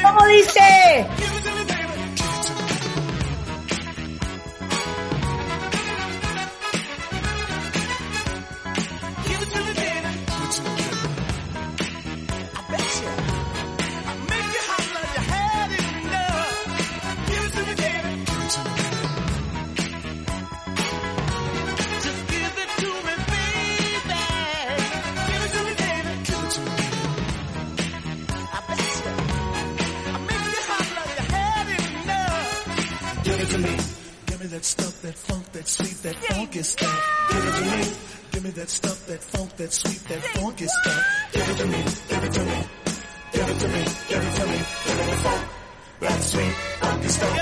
¿Cómo 0.00 0.26
dice? 0.26 1.06
Sweet, 35.92 36.12
that 36.12 36.24
funky 36.24 36.62
stuff. 36.62 37.28
Give 37.30 37.44
it 37.44 37.52
to 37.52 37.64
me. 37.64 37.92
Give 38.32 38.44
me 38.44 38.50
that 38.50 38.68
stuff, 38.68 39.06
that 39.06 39.20
funk, 39.20 39.56
that 39.56 39.72
sweet, 39.72 40.04
that 40.08 40.22
funky 40.38 40.66
stuff. 40.66 41.04
Give 41.32 41.48
it 41.48 41.56
to 41.58 41.66
me. 41.66 41.84
Give 42.08 42.24
it 42.24 42.32
to 42.32 42.44
me. 42.44 42.64
Give 43.32 43.48
it 43.48 43.58
to 43.58 43.68
me. 43.68 43.84
Give 44.08 44.22
it 44.22 44.34
to 44.38 44.46
me. 44.46 44.58
Give 44.84 44.96
me 44.98 45.04
the 45.04 45.16
funk, 45.24 45.42
that 46.00 46.22
sweet, 46.22 46.54
funky 46.80 47.08
stuff. 47.08 47.38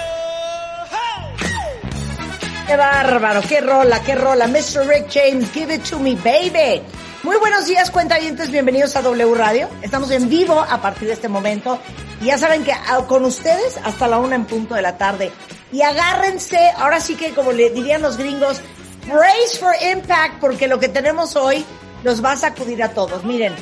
Qué 2.67 2.77
bárbaro, 2.77 3.43
qué 3.43 3.61
rola, 3.61 4.01
qué 4.03 4.15
rola. 4.15 4.47
Mr. 4.47 4.87
Rick 4.87 5.09
James, 5.09 5.53
give 5.53 5.73
it 5.73 5.83
to 5.85 5.99
me, 5.99 6.15
baby. 6.15 6.83
Muy 7.25 7.37
buenos 7.37 7.67
días, 7.67 7.91
cuentavientes, 7.91 8.51
bienvenidos 8.51 8.95
a 8.95 9.03
W 9.03 9.35
Radio. 9.35 9.69
Estamos 9.83 10.11
en 10.13 10.29
vivo 10.29 10.61
a 10.61 10.81
partir 10.81 11.09
de 11.09 11.15
este 11.15 11.29
momento. 11.29 11.81
Y 12.21 12.27
ya 12.27 12.39
saben 12.39 12.63
que 12.63 12.73
ah, 12.73 13.05
con 13.09 13.25
ustedes 13.25 13.77
hasta 13.83 14.07
la 14.07 14.19
una 14.19 14.37
en 14.37 14.45
punto 14.45 14.77
de 14.77 14.83
la 14.83 14.97
tarde. 14.97 15.33
Y 15.73 15.83
agárrense, 15.83 16.59
ahora 16.77 17.01
sí 17.01 17.15
que 17.15 17.33
como 17.33 17.53
le 17.53 17.71
dirían 17.71 18.03
los 18.03 18.17
gringos, 18.17 18.61
brace 19.07 19.59
for 19.59 19.75
impact, 19.93 20.41
porque 20.41 20.67
lo 20.67 20.81
que 20.81 20.89
tenemos 20.89 21.37
hoy 21.37 21.65
los 22.03 22.25
va 22.25 22.33
a 22.33 22.37
sacudir 22.37 22.83
a 22.83 22.91
todos. 22.91 23.25
Miren, 23.25 23.55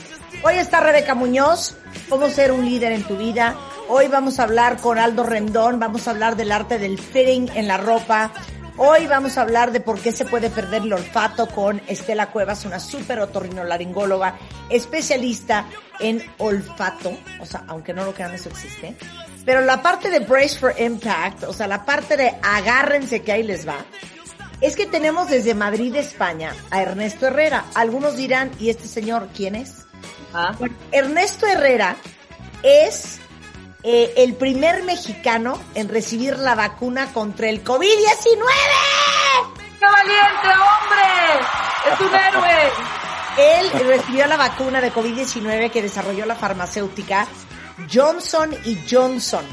hoy 0.42 0.54
está 0.54 0.80
Rebeca 0.80 1.14
Muñoz, 1.14 1.76
cómo 2.08 2.28
ser 2.30 2.52
un 2.52 2.64
líder 2.64 2.92
en 2.92 3.04
tu 3.04 3.16
vida. 3.16 3.56
Hoy 3.88 4.08
vamos 4.08 4.38
a 4.38 4.44
hablar 4.44 4.78
con 4.78 4.98
Aldo 4.98 5.22
Rendón, 5.22 5.80
vamos 5.80 6.08
a 6.08 6.12
hablar 6.12 6.36
del 6.36 6.52
arte 6.52 6.78
del 6.78 6.98
fitting 6.98 7.50
en 7.54 7.69
la 7.69 7.76
ropa. 7.76 8.32
Hoy 8.78 9.06
vamos 9.06 9.36
a 9.36 9.42
hablar 9.42 9.72
de 9.72 9.80
por 9.80 9.98
qué 9.98 10.12
se 10.12 10.25
puede 10.25 10.50
perder 10.50 10.82
el 10.82 10.92
olfato 10.92 11.48
con 11.48 11.82
Estela 11.88 12.30
Cuevas, 12.30 12.64
una 12.64 12.78
súper 12.78 13.19
otorrinolaringóloga, 13.19 14.38
especialista 14.70 15.66
en 15.98 16.22
olfato. 16.38 17.12
O 17.40 17.44
sea, 17.44 17.64
aunque 17.66 17.92
no 17.92 18.04
lo 18.04 18.14
crean, 18.14 18.32
eso 18.34 18.48
existe. 18.48 18.94
Pero 19.48 19.62
la 19.62 19.81
parte 19.81 20.10
de 20.10 20.19
Brace 20.19 20.59
for 20.59 20.75
Impact, 20.78 21.44
o 21.44 21.54
sea, 21.54 21.66
la 21.66 21.82
parte 21.82 22.19
de 22.19 22.36
agárrense 22.42 23.22
que 23.22 23.32
ahí 23.32 23.42
les 23.42 23.66
va, 23.66 23.78
es 24.60 24.76
que 24.76 24.84
tenemos 24.84 25.31
desde 25.31 25.54
Madrid, 25.54 25.97
España, 25.97 26.54
a 26.70 26.82
Ernesto 26.82 27.28
Herrera. 27.28 27.64
Algunos 27.75 28.14
dirán, 28.14 28.50
¿y 28.58 28.69
este 28.69 28.87
señor 28.87 29.31
quién 29.34 29.54
es? 29.54 29.87
Bueno, 30.58 30.76
Ernesto 30.92 31.47
Herrera 31.47 31.97
es 32.62 33.20
eh, 33.84 34.12
el 34.19 34.34
primer 34.34 34.82
mexicano 34.82 35.58
en 35.75 35.88
recibir 35.88 36.38
la 36.38 36.54
vacuna 36.54 37.10
contra 37.14 37.48
el 37.48 37.64
COVID-19. 37.64 37.87
¡Qué 39.78 39.87
valiente, 39.87 40.48
hombre! 40.60 41.06
¡Es 41.91 42.00
un 42.03 42.14
héroe! 42.14 42.72
Él 43.60 43.87
recibió 43.87 44.26
la 44.26 44.37
vacuna 44.37 44.82
de 44.82 44.92
COVID-19 44.92 45.70
que 45.70 45.81
desarrolló 45.81 46.26
la 46.26 46.34
farmacéutica 46.34 47.26
Johnson 47.93 48.50
y 48.65 48.78
Johnson. 48.89 49.44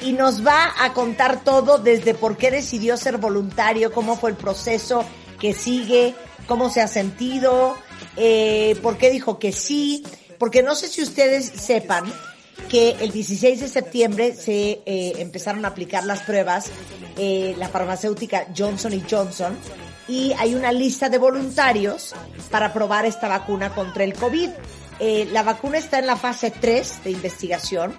Y 0.00 0.12
nos 0.12 0.46
va 0.46 0.74
a 0.78 0.92
contar 0.92 1.42
todo 1.42 1.78
desde 1.78 2.14
por 2.14 2.36
qué 2.36 2.50
decidió 2.50 2.96
ser 2.96 3.18
voluntario, 3.18 3.92
cómo 3.92 4.16
fue 4.16 4.30
el 4.30 4.36
proceso 4.36 5.04
que 5.40 5.52
sigue, 5.52 6.14
cómo 6.46 6.70
se 6.70 6.80
ha 6.80 6.88
sentido, 6.88 7.76
eh, 8.16 8.76
por 8.82 8.96
qué 8.96 9.10
dijo 9.10 9.38
que 9.38 9.52
sí. 9.52 10.04
Porque 10.38 10.62
no 10.62 10.74
sé 10.74 10.88
si 10.88 11.02
ustedes 11.02 11.46
sepan 11.46 12.04
que 12.68 12.96
el 13.00 13.10
16 13.10 13.60
de 13.60 13.68
septiembre 13.68 14.34
se 14.34 14.82
eh, 14.84 15.14
empezaron 15.18 15.64
a 15.64 15.68
aplicar 15.68 16.04
las 16.04 16.20
pruebas, 16.22 16.70
eh, 17.16 17.54
la 17.58 17.68
farmacéutica 17.68 18.46
Johnson 18.56 18.92
y 18.92 19.02
Johnson, 19.08 19.56
y 20.06 20.32
hay 20.38 20.54
una 20.54 20.72
lista 20.72 21.08
de 21.08 21.18
voluntarios 21.18 22.14
para 22.50 22.72
probar 22.72 23.04
esta 23.06 23.28
vacuna 23.28 23.74
contra 23.74 24.04
el 24.04 24.14
COVID. 24.14 24.50
Eh, 25.00 25.28
la 25.32 25.42
vacuna 25.42 25.78
está 25.78 25.98
en 25.98 26.06
la 26.06 26.16
fase 26.16 26.50
3 26.50 27.04
de 27.04 27.10
investigación, 27.10 27.98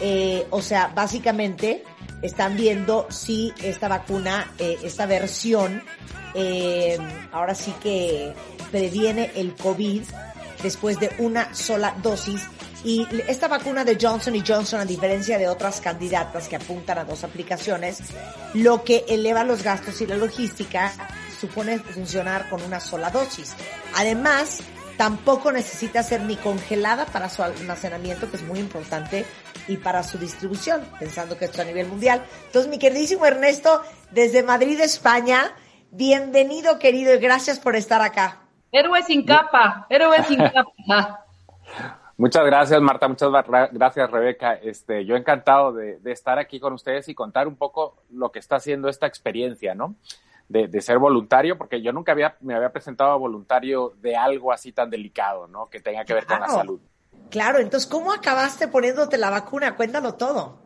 eh, 0.00 0.46
o 0.50 0.60
sea, 0.60 0.88
básicamente 0.94 1.84
están 2.22 2.56
viendo 2.56 3.06
si 3.10 3.52
esta 3.62 3.88
vacuna, 3.88 4.52
eh, 4.58 4.78
esta 4.82 5.06
versión, 5.06 5.82
eh, 6.34 6.98
ahora 7.32 7.54
sí 7.54 7.72
que 7.82 8.34
previene 8.70 9.30
el 9.36 9.54
COVID 9.54 10.02
después 10.62 10.98
de 10.98 11.10
una 11.18 11.54
sola 11.54 11.94
dosis. 12.02 12.42
Y 12.82 13.06
esta 13.28 13.48
vacuna 13.48 13.84
de 13.84 13.96
Johnson 14.00 14.34
y 14.34 14.42
Johnson, 14.46 14.80
a 14.80 14.84
diferencia 14.84 15.38
de 15.38 15.48
otras 15.48 15.80
candidatas 15.80 16.48
que 16.48 16.56
apuntan 16.56 16.98
a 16.98 17.04
dos 17.04 17.24
aplicaciones, 17.24 18.00
lo 18.52 18.84
que 18.84 19.04
eleva 19.08 19.44
los 19.44 19.62
gastos 19.62 20.00
y 20.02 20.06
la 20.06 20.16
logística 20.16 20.92
supone 21.40 21.78
funcionar 21.78 22.48
con 22.50 22.62
una 22.62 22.80
sola 22.80 23.10
dosis. 23.10 23.54
Además, 23.94 24.60
tampoco 24.96 25.52
necesita 25.52 26.02
ser 26.02 26.22
ni 26.22 26.36
congelada 26.36 27.06
para 27.06 27.28
su 27.28 27.42
almacenamiento, 27.42 28.30
que 28.30 28.36
es 28.36 28.42
muy 28.42 28.58
importante, 28.58 29.24
y 29.68 29.76
para 29.78 30.02
su 30.02 30.18
distribución, 30.18 30.82
pensando 30.98 31.36
que 31.38 31.46
esto 31.46 31.62
a 31.62 31.64
nivel 31.64 31.86
mundial. 31.86 32.22
Entonces, 32.46 32.70
mi 32.70 32.78
queridísimo 32.78 33.24
Ernesto, 33.26 33.82
desde 34.10 34.42
Madrid, 34.42 34.78
España, 34.80 35.52
bienvenido, 35.90 36.78
querido, 36.78 37.14
y 37.14 37.18
gracias 37.18 37.58
por 37.58 37.76
estar 37.76 38.02
acá. 38.02 38.40
Héroe 38.72 39.02
sin 39.04 39.24
capa, 39.24 39.86
héroe 39.88 40.22
sin 40.24 40.38
capa. 40.52 41.24
Muchas 42.16 42.44
gracias, 42.44 42.80
Marta. 42.80 43.08
Muchas 43.08 43.28
gra- 43.28 43.68
gracias, 43.72 44.10
Rebeca. 44.10 44.54
Este, 44.54 45.04
yo 45.04 45.16
encantado 45.16 45.72
de, 45.72 45.98
de 45.98 46.12
estar 46.12 46.38
aquí 46.38 46.60
con 46.60 46.72
ustedes 46.72 47.08
y 47.08 47.14
contar 47.14 47.48
un 47.48 47.56
poco 47.56 48.02
lo 48.10 48.30
que 48.30 48.38
está 48.38 48.56
haciendo 48.56 48.88
esta 48.88 49.06
experiencia, 49.06 49.74
¿no? 49.74 49.96
De, 50.46 50.68
de 50.68 50.80
ser 50.82 50.98
voluntario, 50.98 51.56
porque 51.56 51.80
yo 51.80 51.90
nunca 51.92 52.12
había, 52.12 52.36
me 52.40 52.54
había 52.54 52.70
presentado 52.70 53.12
a 53.12 53.16
voluntario 53.16 53.94
de 54.02 54.14
algo 54.14 54.52
así 54.52 54.72
tan 54.72 54.90
delicado, 54.90 55.46
¿no? 55.48 55.70
Que 55.70 55.80
tenga 55.80 56.04
que 56.04 56.12
ver 56.12 56.26
con 56.26 56.38
la 56.38 56.46
Claro. 56.46 56.60
salud. 56.60 56.80
Claro, 57.30 57.58
entonces, 57.60 57.88
¿cómo 57.90 58.12
acabaste 58.12 58.68
poniéndote 58.68 59.16
la 59.16 59.30
vacuna? 59.30 59.74
Cuéntalo 59.74 60.14
todo. 60.14 60.58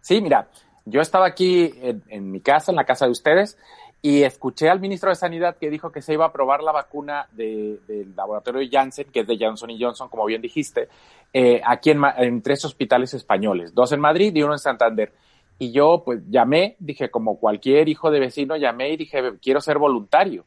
Sí, 0.00 0.22
mira, 0.22 0.48
yo 0.86 1.02
estaba 1.02 1.26
aquí 1.26 1.72
en, 1.82 2.02
en 2.08 2.30
mi 2.30 2.40
casa, 2.40 2.72
en 2.72 2.76
la 2.76 2.84
casa 2.84 3.04
de 3.04 3.12
ustedes, 3.12 3.58
y 4.00 4.22
escuché 4.22 4.70
al 4.70 4.80
ministro 4.80 5.10
de 5.10 5.14
Sanidad 5.16 5.56
que 5.58 5.68
dijo 5.68 5.92
que 5.92 6.00
se 6.00 6.14
iba 6.14 6.24
a 6.24 6.32
probar 6.32 6.62
la 6.62 6.72
vacuna 6.72 7.28
de- 7.32 7.80
del 7.86 8.16
laboratorio 8.16 8.66
Janssen, 8.72 9.12
que 9.12 9.20
es 9.20 9.26
de 9.26 9.36
Johnson 9.38 9.70
y 9.70 9.80
Johnson, 9.80 10.08
como 10.08 10.24
bien 10.24 10.40
dijiste, 10.40 10.88
eh, 11.34 11.60
aquí 11.64 11.90
en, 11.90 12.02
en 12.16 12.42
tres 12.42 12.64
hospitales 12.64 13.12
españoles, 13.14 13.74
dos 13.74 13.92
en 13.92 14.00
Madrid 14.00 14.34
y 14.34 14.42
uno 14.42 14.54
en 14.54 14.58
Santander. 14.58 15.12
Y 15.58 15.72
yo 15.72 16.02
pues 16.04 16.22
llamé, 16.28 16.76
dije 16.78 17.10
como 17.10 17.38
cualquier 17.38 17.88
hijo 17.88 18.10
de 18.10 18.20
vecino, 18.20 18.56
llamé 18.56 18.90
y 18.90 18.96
dije, 18.96 19.38
quiero 19.40 19.60
ser 19.60 19.78
voluntario. 19.78 20.44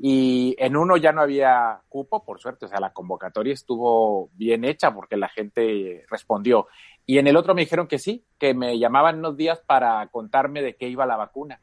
Y 0.00 0.54
en 0.58 0.76
uno 0.76 0.96
ya 0.96 1.12
no 1.12 1.22
había 1.22 1.80
cupo, 1.88 2.24
por 2.24 2.40
suerte, 2.40 2.66
o 2.66 2.68
sea, 2.68 2.78
la 2.78 2.92
convocatoria 2.92 3.52
estuvo 3.52 4.30
bien 4.34 4.64
hecha 4.64 4.94
porque 4.94 5.16
la 5.16 5.28
gente 5.28 6.04
respondió. 6.08 6.68
Y 7.04 7.18
en 7.18 7.26
el 7.26 7.36
otro 7.36 7.54
me 7.54 7.62
dijeron 7.62 7.88
que 7.88 7.98
sí, 7.98 8.24
que 8.38 8.54
me 8.54 8.78
llamaban 8.78 9.18
unos 9.18 9.36
días 9.36 9.60
para 9.66 10.06
contarme 10.06 10.62
de 10.62 10.76
qué 10.76 10.88
iba 10.88 11.04
la 11.04 11.16
vacuna. 11.16 11.60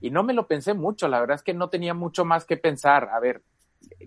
Y 0.00 0.10
no 0.10 0.22
me 0.22 0.32
lo 0.32 0.46
pensé 0.46 0.72
mucho, 0.72 1.08
la 1.08 1.20
verdad 1.20 1.34
es 1.34 1.42
que 1.42 1.52
no 1.52 1.68
tenía 1.68 1.92
mucho 1.92 2.24
más 2.24 2.46
que 2.46 2.56
pensar. 2.56 3.10
A 3.12 3.20
ver, 3.20 3.42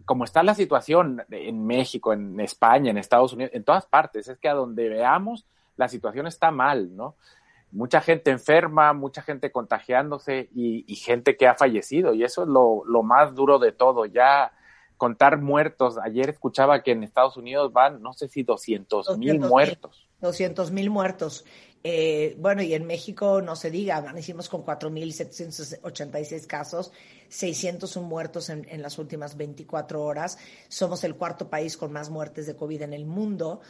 como 0.05 0.23
está 0.23 0.41
la 0.41 0.55
situación 0.55 1.23
en 1.29 1.65
México, 1.65 2.13
en 2.13 2.39
España, 2.39 2.89
en 2.89 2.97
Estados 2.97 3.33
Unidos, 3.33 3.51
en 3.53 3.63
todas 3.63 3.85
partes, 3.85 4.27
es 4.27 4.37
que 4.39 4.49
a 4.49 4.53
donde 4.53 4.89
veamos, 4.89 5.45
la 5.77 5.87
situación 5.87 6.25
está 6.25 6.51
mal, 6.51 6.95
¿no? 6.95 7.15
Mucha 7.71 8.01
gente 8.01 8.31
enferma, 8.31 8.93
mucha 8.93 9.21
gente 9.21 9.51
contagiándose 9.51 10.49
y, 10.53 10.83
y 10.91 10.95
gente 10.95 11.37
que 11.37 11.47
ha 11.47 11.55
fallecido. 11.55 12.13
Y 12.13 12.23
eso 12.23 12.43
es 12.43 12.49
lo, 12.49 12.83
lo 12.85 13.03
más 13.03 13.33
duro 13.33 13.59
de 13.59 13.71
todo. 13.71 14.05
Ya 14.05 14.51
contar 14.97 15.39
muertos, 15.41 15.97
ayer 15.97 16.29
escuchaba 16.29 16.83
que 16.83 16.91
en 16.91 17.03
Estados 17.03 17.35
Unidos 17.35 17.73
van, 17.73 18.03
no 18.03 18.13
sé 18.13 18.27
si 18.27 18.43
200 18.43 19.17
mil 19.17 19.39
200,000. 19.39 19.49
muertos. 19.49 20.07
200 20.19 20.71
mil 20.71 20.89
muertos. 20.91 21.43
Eh, 21.83 22.35
bueno, 22.37 22.61
y 22.61 22.75
en 22.75 22.85
México 22.85 23.41
no 23.41 23.55
se 23.55 23.71
diga, 23.71 23.97
amanecimos 23.97 24.47
con 24.47 24.63
4.786 24.63 26.45
casos, 26.45 26.91
601 27.29 28.07
muertos 28.07 28.49
en, 28.49 28.67
en 28.69 28.83
las 28.83 28.99
últimas 28.99 29.35
24 29.35 30.03
horas. 30.03 30.37
Somos 30.67 31.03
el 31.03 31.15
cuarto 31.15 31.49
país 31.49 31.77
con 31.77 31.91
más 31.91 32.11
muertes 32.11 32.45
de 32.45 32.55
COVID 32.55 32.83
en 32.83 32.93
el 32.93 33.05
mundo, 33.05 33.61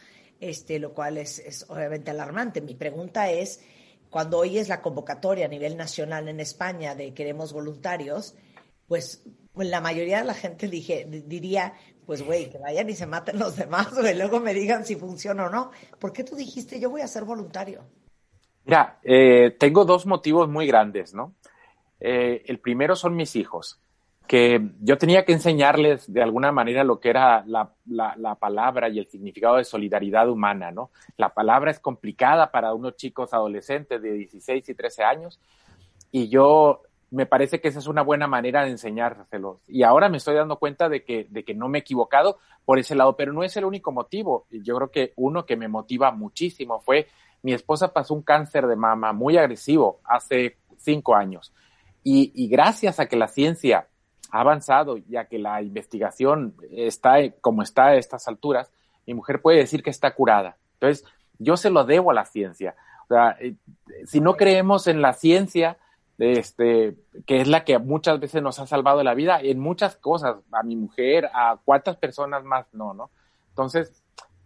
este, 0.42 0.80
lo 0.80 0.94
cual 0.94 1.18
es, 1.18 1.39
es 1.39 1.65
obviamente 1.69 2.12
alarmante. 2.12 2.59
Mi 2.59 2.75
pregunta 2.75 3.31
es, 3.31 3.62
cuando 4.12 4.38
oyes 4.38 4.68
la 4.68 4.81
convocatoria 4.81 5.46
a 5.46 5.50
nivel 5.50 5.78
nacional 5.78 6.28
en 6.28 6.42
España 6.42 6.94
de 6.94 7.13
queremos 7.13 7.54
voluntarios, 7.54 8.36
pues, 8.88 9.24
pues 9.54 9.69
la 9.69 9.80
mayoría 9.80 10.19
de 10.19 10.25
la 10.25 10.34
gente 10.34 10.68
diría, 10.68 11.74
pues 12.06 12.22
güey, 12.22 12.50
que 12.50 12.58
vayan 12.58 12.90
y 12.90 12.94
se 12.94 13.08
maten 13.08 13.40
los 13.40 13.56
demás, 13.56 13.88
güey, 13.96 14.16
luego 14.16 14.42
me 14.42 14.54
digan 14.54 14.86
si 14.86 14.98
funciona 14.98 15.46
o 15.46 15.50
no. 15.50 15.72
¿Por 15.98 16.12
qué 16.12 16.25
tú 16.25 16.36
dijiste 16.36 16.80
yo 16.80 16.90
voy 16.90 17.02
a 17.02 17.08
ser 17.08 17.24
voluntario? 17.24 17.86
Mira, 18.66 19.00
eh, 19.02 19.56
tengo 19.58 19.86
dos 19.86 20.06
motivos 20.06 20.50
muy 20.50 20.68
grandes, 20.68 21.14
¿no? 21.14 21.34
Eh, 22.00 22.44
el 22.48 22.60
primero 22.60 22.98
son 22.98 23.16
mis 23.16 23.38
hijos, 23.38 23.80
que 24.27 24.69
yo 24.79 24.97
tenía 24.97 25.25
que 25.25 25.33
enseñarles 25.33 26.12
de 26.12 26.21
alguna 26.21 26.51
manera 26.51 26.83
lo 26.83 27.00
que 27.00 27.09
era 27.09 27.44
la, 27.45 27.73
la, 27.85 28.15
la 28.18 28.35
palabra 28.35 28.88
y 28.88 29.00
el 29.00 29.07
significado 29.07 29.57
de 29.57 29.65
solidaridad 29.65 30.29
humana, 30.29 30.71
¿no? 30.71 30.91
La 31.18 31.33
palabra 31.33 31.71
es 31.71 31.79
complicada 31.79 32.51
para 32.51 32.73
unos 32.73 32.95
chicos 32.95 33.33
adolescentes 33.33 34.01
de 34.01 34.13
16 34.13 34.69
y 34.69 34.73
13 34.73 35.03
años 35.03 35.39
y 36.12 36.29
yo 36.29 36.81
me 37.12 37.25
parece 37.25 37.59
que 37.59 37.68
esa 37.68 37.79
es 37.79 37.88
una 37.88 38.03
buena 38.03 38.25
manera 38.25 38.63
de 38.63 38.71
enseñárselos. 38.71 39.59
Y 39.68 39.83
ahora 39.83 40.07
me 40.07 40.18
estoy 40.18 40.35
dando 40.35 40.57
cuenta 40.57 40.88
de 40.88 41.03
que, 41.03 41.27
de 41.29 41.44
que 41.44 41.53
no 41.53 41.68
me 41.68 41.79
he 41.79 41.81
equivocado 41.81 42.39
por 42.63 42.79
ese 42.79 42.95
lado, 42.95 43.18
pero 43.18 43.33
no 43.33 43.44
es 43.44 43.56
el 43.57 43.65
único 43.65 43.91
motivo. 43.91 44.45
Yo 44.50 44.77
creo 44.77 44.91
que 44.91 45.13
uno 45.18 45.45
que 45.45 45.57
me 45.57 45.68
motiva 45.68 46.12
muchísimo 46.12 46.79
fue 46.79 47.07
mi 47.44 47.53
esposa 47.53 47.91
pasó 47.91 48.13
un 48.13 48.21
cáncer 48.21 48.68
de 48.68 48.75
mama 48.75 49.13
muy 49.13 49.38
agresivo 49.38 50.00
hace 50.06 50.57
cinco 50.77 51.15
años. 51.15 51.53
Y, 52.03 52.31
y 52.33 52.47
gracias 52.47 53.00
a 53.00 53.07
que 53.07 53.18
la 53.18 53.27
ciencia 53.27 53.88
ha 54.31 54.42
avanzado 54.42 54.98
y 54.98 55.18
a 55.18 55.25
que 55.25 55.39
la 55.39 55.62
investigación 55.62 56.56
está 56.72 57.18
como 57.42 57.62
está 57.62 57.88
a 57.88 57.95
estas 57.95 58.28
alturas, 58.28 58.72
mi 59.06 59.13
mujer 59.13 59.42
puede 59.42 59.60
decir 59.60 59.83
que 59.83 59.89
está 59.89 60.13
curada. 60.13 60.57
Entonces, 60.74 61.06
yo 61.38 61.57
se 61.57 61.69
lo 61.69 61.83
debo 61.83 62.12
a 62.12 62.13
la 62.13 62.25
ciencia. 62.25 62.75
O 63.06 63.13
sea, 63.13 63.36
eh, 63.39 63.56
si 64.06 64.22
no 64.22 64.36
creemos 64.36 64.88
en 64.88 65.01
la 65.01 65.13
ciencia, 65.13 65.78
este, 66.18 66.95
que 67.25 67.42
es 67.42 67.48
la 67.48 67.63
que 67.63 67.78
muchas 67.80 68.19
veces 68.19 68.42
nos 68.42 68.60
ha 68.60 68.68
salvado 68.68 69.04
la 69.04 69.13
vida 69.13 69.39
en 69.42 69.60
muchas 69.60 69.95
cosas, 69.95 70.38
a 70.51 70.63
mi 70.63 70.75
mujer, 70.75 71.30
a 71.33 71.60
cuántas 71.63 71.98
personas 71.98 72.44
más 72.44 72.68
no, 72.74 72.94
¿no? 72.94 73.10
Entonces, 73.50 74.04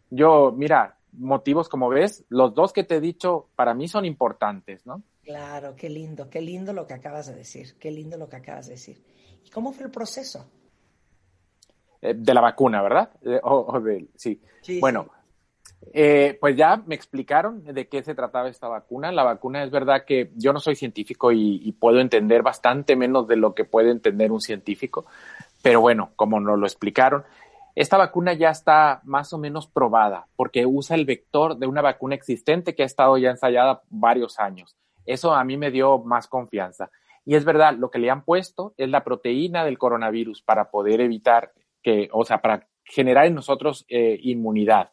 yo, 0.10 0.54
mira, 0.56 0.98
motivos 1.12 1.70
como 1.70 1.90
ves, 1.90 2.26
los 2.30 2.54
dos 2.54 2.74
que 2.74 2.84
te 2.84 2.96
he 2.96 3.02
dicho 3.02 3.50
para 3.56 3.74
mí 3.74 3.88
son 3.88 4.06
importantes, 4.06 4.86
¿no? 4.86 5.04
Claro, 5.24 5.76
qué 5.76 5.90
lindo, 5.90 6.30
qué 6.30 6.42
lindo 6.42 6.72
lo 6.72 6.88
que 6.88 6.94
acabas 6.94 7.28
de 7.28 7.36
decir, 7.36 7.76
qué 7.80 7.92
lindo 7.92 8.18
lo 8.18 8.30
que 8.30 8.36
acabas 8.38 8.68
de 8.68 8.74
decir. 8.74 9.04
¿Y 9.46 9.50
cómo 9.52 9.72
fue 9.72 9.86
el 9.86 9.92
proceso? 9.92 10.46
Eh, 12.02 12.16
de 12.18 12.34
la 12.34 12.42
vacuna, 12.42 12.82
¿verdad? 12.82 13.12
Eh, 13.22 13.40
o, 13.44 13.66
o 13.74 13.80
de, 13.80 14.08
sí. 14.16 14.42
Sí, 14.62 14.80
bueno, 14.80 15.08
eh, 15.94 16.38
pues 16.42 16.56
ya 16.56 16.78
me 16.78 16.96
explicaron 16.96 17.64
de 17.64 17.88
qué 17.88 18.02
se 18.02 18.16
trataba 18.16 18.50
esta 18.50 18.68
vacuna. 18.68 19.12
La 19.12 19.24
vacuna 19.24 19.64
es 19.64 19.70
verdad 19.70 20.04
que 20.06 20.32
yo 20.36 20.52
no 20.52 20.60
soy 20.60 20.76
científico 20.76 21.32
y, 21.32 21.62
y 21.64 21.72
puedo 21.74 22.00
entender 22.00 22.42
bastante 22.42 22.96
menos 22.96 23.28
de 23.28 23.36
lo 23.36 23.54
que 23.54 23.66
puede 23.66 23.92
entender 23.92 24.32
un 24.32 24.42
científico, 24.42 25.06
pero 25.62 25.80
bueno, 25.82 26.12
como 26.16 26.40
nos 26.40 26.58
lo 26.58 26.66
explicaron, 26.66 27.24
esta 27.76 27.98
vacuna 27.98 28.34
ya 28.34 28.50
está 28.50 29.02
más 29.04 29.34
o 29.34 29.38
menos 29.38 29.68
probada 29.68 30.28
porque 30.36 30.66
usa 30.66 30.96
el 30.96 31.06
vector 31.06 31.58
de 31.58 31.68
una 31.68 31.82
vacuna 31.82 32.16
existente 32.16 32.74
que 32.74 32.84
ha 32.84 32.88
estado 32.88 33.18
ya 33.18 33.30
ensayada 33.30 33.82
varios 33.90 34.40
años. 34.40 34.76
Eso 35.06 35.36
a 35.36 35.44
mí 35.44 35.58
me 35.58 35.72
dio 35.72 36.00
más 36.00 36.28
confianza. 36.28 36.90
Y 37.25 37.36
es 37.36 37.44
verdad, 37.44 37.75
lo 37.77 37.89
que 37.89 38.00
le 38.00 38.12
han 38.12 38.24
puesto 38.24 38.74
es 38.77 38.89
la 38.89 39.04
proteína 39.04 39.66
del 39.66 39.77
coronavirus 39.77 40.42
para 40.44 40.69
poder 40.69 41.01
evitar 41.01 41.51
que, 41.81 42.07
o 42.12 42.24
sea, 42.24 42.42
para 42.42 42.68
generar 42.83 43.25
en 43.25 43.36
nosotros 43.36 43.86
eh, 43.89 44.19
inmunidad. 44.22 44.92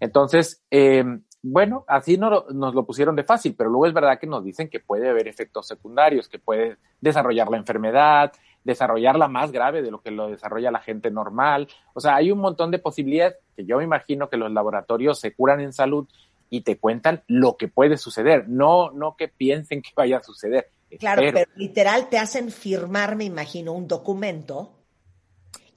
Entonces, 0.00 0.64
eh, 0.70 1.04
bueno, 1.42 1.84
así 1.86 2.18
no, 2.18 2.46
nos 2.52 2.74
lo 2.74 2.84
pusieron 2.84 3.14
de 3.14 3.22
fácil, 3.22 3.54
pero 3.56 3.70
luego 3.70 3.86
es 3.86 3.92
verdad 3.92 4.18
que 4.18 4.26
nos 4.26 4.44
dicen 4.44 4.68
que 4.68 4.80
puede 4.80 5.08
haber 5.08 5.28
efectos 5.28 5.68
secundarios, 5.68 6.28
que 6.28 6.38
puede 6.38 6.78
desarrollar 7.00 7.48
la 7.48 7.58
enfermedad, 7.58 8.32
desarrollarla 8.64 9.28
más 9.28 9.52
grave 9.52 9.80
de 9.82 9.90
lo 9.90 10.00
que 10.00 10.10
lo 10.10 10.28
desarrolla 10.28 10.72
la 10.72 10.80
gente 10.80 11.10
normal. 11.10 11.68
O 11.94 12.00
sea, 12.00 12.16
hay 12.16 12.32
un 12.32 12.40
montón 12.40 12.70
de 12.72 12.80
posibilidades 12.80 13.36
que 13.56 13.64
yo 13.64 13.78
me 13.78 13.84
imagino 13.84 14.28
que 14.28 14.36
los 14.36 14.50
laboratorios 14.50 15.20
se 15.20 15.34
curan 15.34 15.60
en 15.60 15.72
salud 15.72 16.08
y 16.50 16.62
te 16.62 16.78
cuentan 16.78 17.22
lo 17.28 17.56
que 17.56 17.68
puede 17.68 17.98
suceder, 17.98 18.48
no, 18.48 18.90
no 18.90 19.16
que 19.16 19.28
piensen 19.28 19.82
que 19.82 19.90
vaya 19.94 20.18
a 20.18 20.22
suceder. 20.22 20.70
Claro, 20.98 21.22
pero 21.32 21.50
literal 21.56 22.08
te 22.08 22.18
hacen 22.18 22.50
firmar, 22.50 23.16
me 23.16 23.24
imagino, 23.24 23.72
un 23.72 23.86
documento 23.86 24.78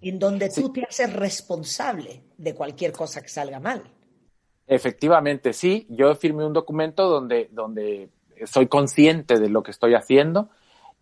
en 0.02 0.20
donde 0.20 0.50
tú 0.50 0.72
te 0.72 0.84
haces 0.84 1.14
responsable 1.14 2.24
de 2.38 2.56
cualquier 2.56 2.92
cosa 2.92 3.22
que 3.22 3.30
salga 3.30 3.60
mal. 3.60 3.84
Efectivamente, 4.68 5.54
sí. 5.54 5.86
Yo 5.90 6.16
firmé 6.16 6.46
un 6.46 6.54
documento 6.54 7.08
donde, 7.10 7.50
donde 7.52 8.10
soy 8.46 8.68
consciente 8.68 9.40
de 9.40 9.50
lo 9.50 9.64
que 9.64 9.72
estoy 9.72 9.94
haciendo 9.94 10.50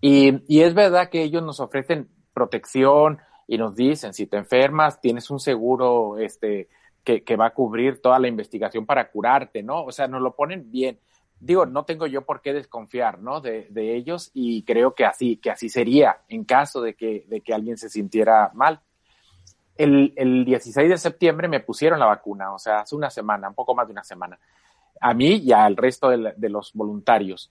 y, 0.02 0.44
y 0.48 0.62
es 0.62 0.74
verdad 0.74 1.10
que 1.10 1.24
ellos 1.24 1.44
nos 1.44 1.60
ofrecen 1.60 2.10
protección 2.34 3.20
y 3.48 3.58
nos 3.58 3.76
dicen, 3.76 4.14
si 4.14 4.28
te 4.28 4.38
enfermas, 4.38 5.02
tienes 5.02 5.30
un 5.30 5.40
seguro 5.40 6.18
este, 6.18 6.68
que, 7.04 7.24
que 7.24 7.36
va 7.36 7.48
a 7.48 7.54
cubrir 7.54 8.02
toda 8.02 8.20
la 8.20 8.28
investigación 8.28 8.86
para 8.86 9.10
curarte, 9.10 9.64
¿no? 9.64 9.84
O 9.84 9.92
sea, 9.92 10.08
nos 10.08 10.22
lo 10.22 10.36
ponen 10.36 10.72
bien. 10.72 11.00
Digo, 11.42 11.66
no 11.66 11.86
tengo 11.86 12.06
yo 12.08 12.24
por 12.26 12.42
qué 12.42 12.54
desconfiar, 12.54 13.20
¿no? 13.20 13.40
De, 13.42 13.68
de 13.70 13.96
ellos 13.96 14.30
y 14.34 14.64
creo 14.64 14.94
que 14.94 15.06
así, 15.06 15.38
que 15.38 15.50
así 15.52 15.70
sería 15.70 16.22
en 16.28 16.44
caso 16.44 16.82
de 16.82 16.96
que, 16.96 17.26
de 17.28 17.42
que 17.42 17.54
alguien 17.54 17.78
se 17.78 17.90
sintiera 17.90 18.52
mal 18.54 18.82
el, 19.78 20.12
el 20.18 20.44
16 20.44 20.90
de 20.90 20.98
septiembre 20.98 21.48
me 21.48 21.62
pusieron 21.62 22.00
la 22.00 22.06
vacuna, 22.06 22.54
o 22.54 22.60
sea, 22.60 22.80
hace 22.82 22.96
una 22.98 23.10
semana, 23.10 23.48
un 23.48 23.56
poco 23.56 23.74
más 23.74 23.88
de 23.88 23.94
una 23.94 24.04
semana, 24.04 24.38
a 25.00 25.14
mí 25.14 25.36
y 25.38 25.54
al 25.54 25.78
resto 25.78 26.10
de, 26.10 26.18
la- 26.18 26.34
de 26.36 26.50
los 26.50 26.74
voluntarios. 26.74 27.50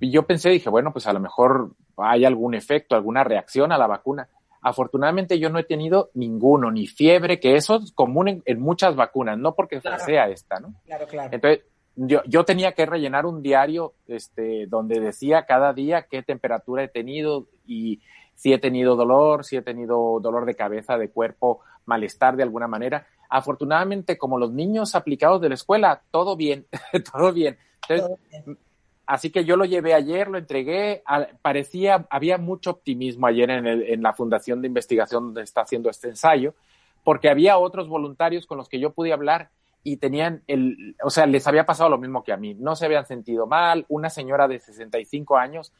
Y 0.00 0.10
yo 0.10 0.22
pensé, 0.26 0.48
dije, 0.48 0.70
bueno, 0.70 0.90
pues 0.90 1.06
a 1.06 1.12
lo 1.12 1.20
mejor 1.20 1.72
hay 1.98 2.24
algún 2.24 2.54
efecto, 2.54 2.94
alguna 2.96 3.24
reacción 3.24 3.72
a 3.72 3.76
la 3.76 3.86
vacuna. 3.86 4.26
Afortunadamente 4.62 5.38
yo 5.38 5.50
no 5.50 5.58
he 5.58 5.64
tenido 5.64 6.08
ninguno, 6.14 6.70
ni 6.70 6.86
fiebre, 6.86 7.38
que 7.38 7.54
eso 7.56 7.76
es 7.76 7.92
común 7.92 8.28
en, 8.28 8.42
en 8.46 8.58
muchas 8.58 8.96
vacunas, 8.96 9.36
no 9.36 9.54
porque 9.54 9.80
Claro. 9.82 10.02
sea 10.02 10.28
esta, 10.28 10.60
¿no? 10.60 10.72
Claro, 10.86 11.06
claro. 11.06 11.28
Entonces, 11.30 11.64
yo, 12.02 12.22
yo 12.26 12.44
tenía 12.44 12.72
que 12.72 12.86
rellenar 12.86 13.26
un 13.26 13.42
diario 13.42 13.92
este, 14.08 14.66
donde 14.66 15.00
decía 15.00 15.44
cada 15.44 15.72
día 15.74 16.06
qué 16.10 16.22
temperatura 16.22 16.82
he 16.84 16.88
tenido 16.88 17.46
y 17.66 18.00
si 18.34 18.52
he 18.54 18.58
tenido 18.58 18.96
dolor, 18.96 19.44
si 19.44 19.56
he 19.56 19.62
tenido 19.62 20.18
dolor 20.20 20.46
de 20.46 20.54
cabeza, 20.54 20.96
de 20.96 21.10
cuerpo, 21.10 21.60
malestar 21.84 22.36
de 22.36 22.42
alguna 22.42 22.66
manera. 22.68 23.06
Afortunadamente, 23.28 24.16
como 24.16 24.38
los 24.38 24.50
niños 24.52 24.94
aplicados 24.94 25.40
de 25.42 25.50
la 25.50 25.54
escuela, 25.56 26.02
todo 26.10 26.36
bien, 26.36 26.66
todo 27.12 27.32
bien. 27.32 27.58
Entonces, 27.88 28.06
Todo 28.06 28.18
bien. 28.46 28.58
Así 29.06 29.30
que 29.30 29.44
yo 29.44 29.56
lo 29.56 29.64
llevé 29.64 29.92
ayer, 29.92 30.28
lo 30.28 30.38
entregué. 30.38 31.02
parecía, 31.42 32.06
había 32.10 32.38
mucho 32.38 32.70
optimismo 32.70 33.26
ayer 33.26 33.50
en, 33.50 33.66
el- 33.66 33.82
en 33.82 34.02
la 34.02 34.12
Fundación 34.12 34.62
de 34.62 34.68
Investigación 34.68 35.24
donde 35.26 35.42
está 35.42 35.62
haciendo 35.62 35.90
este 35.90 36.08
ensayo, 36.08 36.54
porque 37.02 37.28
había 37.28 37.58
otros 37.58 37.88
voluntarios 37.88 38.46
con 38.46 38.56
los 38.56 38.68
que 38.68 38.78
yo 38.78 38.92
pude 38.92 39.12
hablar 39.12 39.50
y 39.82 39.96
tenían 39.96 40.42
el, 40.46 40.96
o 41.02 41.10
sea, 41.10 41.26
les 41.26 41.46
había 41.46 41.64
pasado 41.66 41.88
lo 41.90 41.98
mismo 41.98 42.22
que 42.22 42.32
a 42.32 42.36
mí. 42.36 42.54
No 42.54 42.76
se 42.76 42.86
habían 42.86 43.06
sentido 43.06 43.46
mal. 43.46 43.86
Una 43.88 44.10
señora 44.10 44.46
de 44.48 44.58
65 44.60 45.36
años 45.38 45.72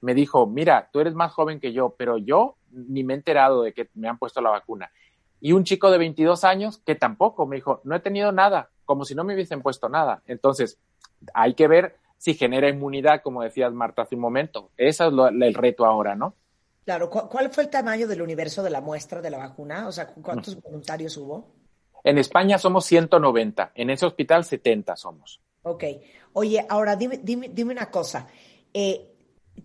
me 0.00 0.14
dijo, 0.14 0.46
mira, 0.46 0.88
tú 0.92 1.00
eres 1.00 1.14
más 1.14 1.32
joven 1.32 1.58
que 1.58 1.72
yo, 1.72 1.94
pero 1.98 2.18
yo 2.18 2.56
ni 2.70 3.02
me 3.02 3.14
he 3.14 3.16
enterado 3.16 3.62
de 3.62 3.72
que 3.72 3.88
me 3.94 4.08
han 4.08 4.18
puesto 4.18 4.40
la 4.40 4.50
vacuna. 4.50 4.90
Y 5.40 5.52
un 5.52 5.64
chico 5.64 5.90
de 5.90 5.98
22 5.98 6.44
años 6.44 6.78
que 6.78 6.94
tampoco 6.94 7.46
me 7.46 7.56
dijo, 7.56 7.80
no 7.84 7.96
he 7.96 8.00
tenido 8.00 8.30
nada, 8.32 8.70
como 8.84 9.04
si 9.04 9.14
no 9.14 9.24
me 9.24 9.34
hubiesen 9.34 9.62
puesto 9.62 9.88
nada. 9.88 10.22
Entonces, 10.26 10.78
hay 11.34 11.54
que 11.54 11.66
ver 11.68 11.96
si 12.16 12.34
genera 12.34 12.68
inmunidad, 12.68 13.22
como 13.22 13.42
decías 13.42 13.72
Marta 13.72 14.02
hace 14.02 14.14
un 14.16 14.20
momento. 14.20 14.70
Ese 14.76 15.06
es 15.06 15.12
el 15.12 15.54
reto 15.54 15.84
ahora, 15.84 16.14
¿no? 16.14 16.34
Claro, 16.84 17.10
¿cu- 17.10 17.28
¿cuál 17.28 17.50
fue 17.50 17.64
el 17.64 17.70
tamaño 17.70 18.06
del 18.08 18.22
universo 18.22 18.62
de 18.62 18.70
la 18.70 18.80
muestra 18.80 19.20
de 19.20 19.30
la 19.30 19.38
vacuna? 19.38 19.86
O 19.88 19.92
sea, 19.92 20.06
¿cuántos 20.06 20.60
voluntarios 20.62 21.16
hubo? 21.16 21.57
En 22.04 22.18
España 22.18 22.58
somos 22.58 22.84
190, 22.86 23.72
en 23.74 23.90
ese 23.90 24.06
hospital 24.06 24.44
70 24.44 24.96
somos. 24.96 25.40
Ok. 25.62 25.84
Oye, 26.32 26.64
ahora 26.68 26.96
dime, 26.96 27.20
dime, 27.22 27.50
dime 27.52 27.72
una 27.72 27.90
cosa. 27.90 28.28
Eh, 28.72 29.08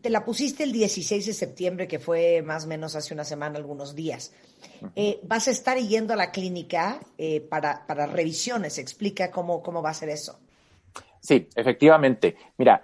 te 0.02 0.10
la 0.10 0.26
pusiste 0.26 0.64
el 0.64 0.72
16 0.72 1.26
de 1.26 1.34
septiembre, 1.34 1.88
que 1.88 2.00
fue 2.00 2.42
más 2.42 2.66
o 2.66 2.68
menos 2.68 2.96
hace 2.96 3.14
una 3.14 3.24
semana, 3.24 3.58
algunos 3.58 3.96
días. 3.96 4.34
Eh, 4.96 5.20
vas 5.24 5.48
a 5.48 5.52
estar 5.52 5.78
yendo 5.78 6.14
a 6.14 6.16
la 6.16 6.32
clínica 6.32 7.00
eh, 7.18 7.42
para, 7.42 7.86
para 7.86 8.06
revisiones. 8.06 8.80
Explica 8.80 9.32
cómo, 9.32 9.62
cómo 9.62 9.82
va 9.82 9.92
a 9.92 9.94
ser 9.94 10.10
eso. 10.10 10.40
Sí, 11.20 11.48
efectivamente. 11.56 12.36
Mira, 12.58 12.84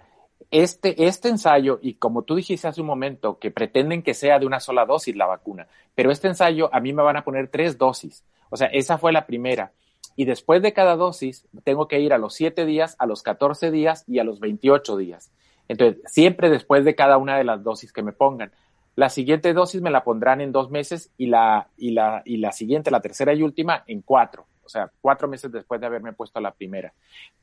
este, 0.51 1.05
este 1.05 1.29
ensayo, 1.29 1.79
y 1.81 1.95
como 1.95 2.23
tú 2.23 2.35
dijiste 2.35 2.67
hace 2.67 2.81
un 2.81 2.87
momento, 2.87 3.37
que 3.37 3.51
pretenden 3.51 4.01
que 4.01 4.13
sea 4.13 4.39
de 4.39 4.45
una 4.45 4.59
sola 4.59 4.85
dosis 4.85 5.15
la 5.15 5.25
vacuna, 5.25 5.67
pero 5.93 6.11
este 6.11 6.27
ensayo 6.27 6.73
a 6.73 6.79
mí 6.79 6.93
me 6.93 7.03
van 7.03 7.17
a 7.17 7.23
poner 7.23 7.49
tres 7.49 7.77
dosis. 7.77 8.23
O 8.49 8.57
sea, 8.57 8.67
esa 8.67 8.97
fue 8.97 9.11
la 9.11 9.25
primera. 9.25 9.71
Y 10.15 10.25
después 10.25 10.61
de 10.61 10.73
cada 10.73 10.95
dosis, 10.95 11.47
tengo 11.63 11.87
que 11.87 11.99
ir 11.99 12.13
a 12.13 12.17
los 12.17 12.33
7 12.33 12.65
días, 12.65 12.95
a 12.99 13.05
los 13.05 13.23
14 13.23 13.71
días 13.71 14.03
y 14.07 14.19
a 14.19 14.23
los 14.23 14.39
28 14.39 14.97
días. 14.97 15.31
Entonces, 15.67 16.01
siempre 16.11 16.49
después 16.49 16.83
de 16.83 16.95
cada 16.95 17.17
una 17.17 17.37
de 17.37 17.43
las 17.43 17.63
dosis 17.63 17.93
que 17.93 18.03
me 18.03 18.11
pongan. 18.11 18.51
La 18.95 19.09
siguiente 19.09 19.53
dosis 19.53 19.81
me 19.81 19.91
la 19.91 20.03
pondrán 20.03 20.41
en 20.41 20.51
dos 20.51 20.71
meses 20.71 21.11
y 21.17 21.27
la, 21.27 21.69
y 21.77 21.91
la, 21.91 22.21
y 22.25 22.37
la 22.37 22.51
siguiente, 22.51 22.91
la 22.91 22.99
tercera 22.99 23.33
y 23.33 23.43
última, 23.43 23.83
en 23.87 24.01
cuatro. 24.01 24.47
O 24.63 24.67
sea, 24.67 24.91
cuatro 24.99 25.27
meses 25.27 25.51
después 25.51 25.79
de 25.79 25.87
haberme 25.87 26.11
puesto 26.13 26.39
la 26.41 26.51
primera. 26.51 26.93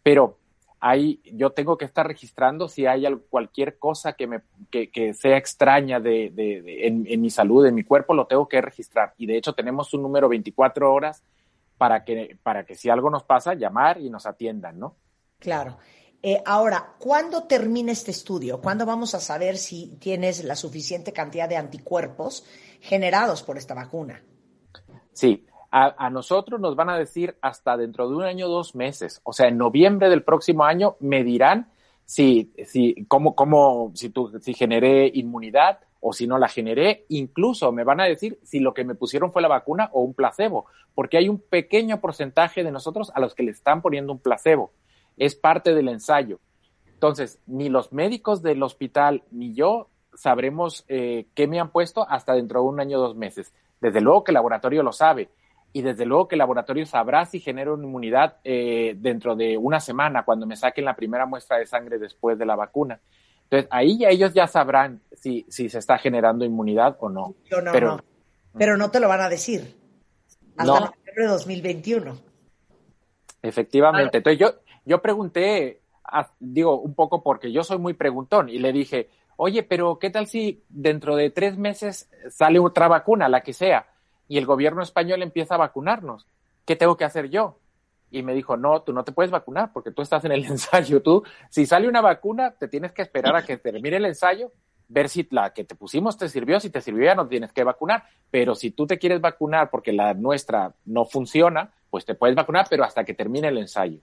Pero 0.03 0.39
ahí 0.81 1.21
yo 1.25 1.51
tengo 1.51 1.77
que 1.79 1.85
estar 1.85 2.07
registrando 2.07 2.69
si 2.69 2.87
hay 2.87 3.07
al- 3.07 3.21
cualquier 3.21 3.79
cosa 3.79 4.13
que, 4.15 4.27
me, 4.27 4.41
que, 4.71 4.91
que 4.91 5.15
sea 5.15 5.37
extraña 5.37 6.01
de, 6.01 6.31
de- 6.31 6.63
de- 6.63 6.87
en, 6.87 7.07
en 7.09 7.21
mi 7.21 7.31
salud, 7.31 7.67
en 7.67 7.75
mi 7.75 7.83
cuerpo, 7.85 8.15
lo 8.15 8.27
tengo 8.27 8.49
que 8.49 8.61
registrar. 8.61 9.15
Y 9.17 9.27
de 9.27 9.37
hecho 9.37 9.55
tenemos 9.55 9.93
un 9.95 10.03
número 10.03 10.29
24 10.29 10.93
horas 10.93 11.23
para 11.79 12.05
que, 12.05 12.39
para 12.43 12.65
que 12.65 12.75
si 12.75 12.89
algo 12.91 13.11
nos 13.11 13.25
pasa, 13.25 13.55
llamar 13.55 14.01
y 14.01 14.11
nos 14.11 14.27
atiendan, 14.27 14.79
¿no? 14.79 14.95
Claro. 15.39 15.79
Eh, 16.23 16.43
ahora, 16.47 16.95
¿cuándo 16.99 17.45
termina 17.45 17.93
este 17.93 18.11
estudio? 18.11 18.61
¿Cuándo 18.61 18.87
vamos 18.87 19.15
a 19.15 19.21
saber 19.21 19.59
si 19.59 19.97
tienes 20.01 20.43
la 20.45 20.57
suficiente 20.57 21.13
cantidad 21.13 21.49
de 21.49 21.57
anticuerpos 21.57 22.45
generados 22.81 23.43
por 23.43 23.59
esta 23.59 23.75
vacuna? 23.75 24.23
Sí, 25.13 25.47
a, 25.71 26.11
nosotros 26.11 26.61
nos 26.61 26.77
van 26.77 26.91
a 26.91 26.99
decir 26.99 27.37
hasta 27.41 27.77
dentro 27.77 28.09
de 28.09 28.17
un 28.17 28.23
año, 28.23 28.49
dos 28.49 28.75
meses. 28.75 29.21
O 29.25 29.33
sea, 29.33 29.49
en 29.49 29.59
noviembre 29.59 30.09
del 30.09 30.23
próximo 30.23 30.65
año 30.65 30.97
me 31.01 31.25
dirán 31.25 31.71
si, 32.05 32.53
si, 32.65 33.05
cómo, 33.09 33.35
cómo, 33.35 33.93
si, 33.95 34.11
tú, 34.11 34.33
si 34.41 34.55
generé 34.55 35.11
inmunidad 35.13 35.81
o 36.01 36.13
si 36.13 36.27
no 36.27 36.39
la 36.39 36.49
generé. 36.49 37.05
Incluso 37.09 37.73
me 37.73 37.85
van 37.85 38.01
a 38.01 38.05
decir 38.05 38.39
si 38.43 38.61
lo 38.61 38.75
que 38.75 38.85
me 38.85 38.95
pusieron 38.95 39.33
fue 39.33 39.43
la 39.43 39.49
vacuna 39.49 39.91
o 39.93 40.03
un 40.03 40.15
placebo, 40.15 40.67
porque 40.95 41.19
hay 41.19 41.29
un 41.29 41.41
pequeño 41.41 42.01
porcentaje 42.01 42.65
de 42.65 42.71
nosotros 42.71 43.11
a 43.15 43.21
los 43.21 43.35
que 43.35 43.43
le 43.43 43.51
están 43.51 43.83
poniendo 43.83 44.13
un 44.13 44.21
placebo. 44.21 44.73
Es 45.17 45.35
parte 45.35 45.75
del 45.75 45.89
ensayo. 45.89 46.41
Entonces, 46.87 47.41
ni 47.47 47.69
los 47.69 47.93
médicos 47.93 48.43
del 48.43 48.63
hospital 48.63 49.25
ni 49.31 49.53
yo 49.53 49.89
sabremos 50.15 50.85
eh, 50.89 51.27
qué 51.35 51.47
me 51.47 51.61
han 51.61 51.71
puesto 51.71 52.09
hasta 52.09 52.35
dentro 52.35 52.61
de 52.61 52.67
un 52.69 52.81
año 52.81 52.99
dos 52.99 53.17
meses. 53.17 53.53
Desde 53.81 54.01
luego 54.01 54.25
que 54.25 54.31
el 54.31 54.35
laboratorio 54.35 54.83
lo 54.83 54.93
sabe 54.93 55.29
y 55.79 55.83
desde 55.83 56.07
luego 56.07 56.27
que 56.27 56.37
el 56.37 56.39
laboratorio 56.39 56.87
sabrá 56.87 57.27
si 57.27 57.39
genero 57.39 57.75
una 57.75 57.85
inmunidad 57.85 58.37
eh, 58.45 58.95
dentro 58.99 59.37
de 59.37 59.59
una 59.59 59.79
semana, 59.79 60.25
cuando 60.25 60.47
me 60.47 60.57
saquen 60.57 60.87
la 60.87 60.97
primera 60.97 61.27
muestra 61.27 61.59
de 61.59 61.67
sangre 61.67 61.99
después 61.99 62.39
de 62.39 62.47
la 62.47 62.57
vacuna. 62.57 62.99
Entonces, 63.43 63.69
ahí 63.71 63.99
ya 63.99 64.09
ellos 64.09 64.33
ya 64.33 64.47
sabrán 64.47 65.03
si, 65.13 65.45
si 65.51 65.69
se 65.69 65.79
está 65.79 65.99
generando 65.99 66.47
inmunidad 66.47 66.97
o 67.01 67.11
no. 67.11 67.35
Yo 67.51 67.61
no, 67.61 67.73
Pero- 67.73 67.97
no. 67.97 68.05
Pero 68.59 68.77
no 68.79 68.91
te 68.91 69.01
lo 69.01 69.09
van 69.09 69.21
a 69.21 69.29
decir. 69.29 69.77
Hasta 70.57 70.65
No. 70.73 70.81
noviembre 70.87 71.25
de 71.25 71.27
2021. 71.27 72.17
Efectivamente. 73.43 74.17
Entonces 74.19 74.41
yo, 74.41 74.55
yo 74.87 75.03
pregunté, 75.03 75.83
a- 76.05 76.31
digo, 76.41 76.81
un 76.81 76.95
poco 76.95 77.23
porque 77.23 77.53
yo 77.53 77.63
soy 77.63 77.77
muy 77.79 77.93
preguntón 77.93 78.49
y 78.49 78.59
le 78.59 78.73
dije, 78.73 79.11
oye, 79.37 79.63
pero 79.63 79.99
¿qué 79.99 80.09
tal 80.09 80.27
si 80.27 80.65
dentro 80.69 81.17
de 81.17 81.31
tres 81.31 81.59
meses 81.59 82.09
sale 82.31 82.59
otra 82.59 82.89
vacuna, 82.89 83.29
la 83.29 83.43
que 83.43 83.53
sea, 83.53 83.87
y 84.29 84.39
el 84.39 84.47
gobierno 84.47 84.83
español 84.83 85.23
empieza 85.23 85.55
a 85.55 85.59
vacunarnos? 85.59 86.27
¿Qué 86.65 86.77
tengo 86.77 86.97
que 86.97 87.05
hacer 87.05 87.29
yo? 87.31 87.59
Y 88.11 88.23
me 88.23 88.35
dijo, 88.35 88.57
no, 88.57 88.83
tú 88.83 88.93
no 88.93 89.05
te 89.05 89.13
puedes 89.13 89.31
vacunar 89.31 89.73
porque 89.73 89.91
tú 89.91 90.03
estás 90.03 90.25
en 90.25 90.33
el 90.33 90.45
ensayo. 90.47 91.03
Tú, 91.03 91.25
si 91.51 91.67
sale 91.67 91.89
una 91.89 92.01
vacuna, 92.01 92.53
te 92.53 92.69
tienes 92.69 92.93
que 92.93 93.03
esperar 93.03 93.37
a 93.37 93.43
que 93.43 93.57
termine 93.57 93.97
el 93.97 94.07
ensayo, 94.07 94.53
ver 94.89 95.09
si 95.09 95.27
la 95.31 95.53
que 95.53 95.65
te 95.65 95.75
pusimos 95.75 96.17
te 96.17 96.29
sirvió. 96.29 96.61
Si 96.61 96.71
te 96.71 96.81
sirvió, 96.81 97.07
ya 97.07 97.15
no 97.15 97.29
tienes 97.29 97.53
que 97.53 97.65
vacunar. 97.65 98.05
Pero 98.31 98.55
si 98.55 98.71
tú 98.71 98.87
te 98.87 98.99
quieres 98.99 99.21
vacunar 99.21 99.71
porque 99.71 99.93
la 99.93 100.15
nuestra 100.15 100.75
no 100.85 101.05
funciona, 101.05 101.73
pues 101.91 102.05
te 102.05 102.15
puedes 102.15 102.37
vacunar, 102.37 102.67
pero 102.69 102.85
hasta 102.85 103.05
que 103.05 103.15
termine 103.15 103.49
el 103.49 103.59
ensayo. 103.59 104.01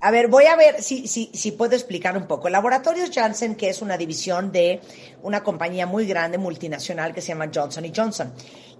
A 0.00 0.12
ver, 0.12 0.28
voy 0.28 0.44
a 0.44 0.54
ver 0.54 0.80
si, 0.80 1.08
si, 1.08 1.52
puedo 1.52 1.74
explicar 1.74 2.16
un 2.16 2.28
poco. 2.28 2.48
Laboratorios 2.48 3.10
Janssen, 3.12 3.56
que 3.56 3.68
es 3.68 3.82
una 3.82 3.96
división 3.96 4.52
de 4.52 4.80
una 5.22 5.42
compañía 5.42 5.86
muy 5.86 6.06
grande, 6.06 6.38
multinacional, 6.38 7.12
que 7.12 7.20
se 7.20 7.28
llama 7.28 7.50
Johnson 7.52 7.84
Johnson. 7.94 8.32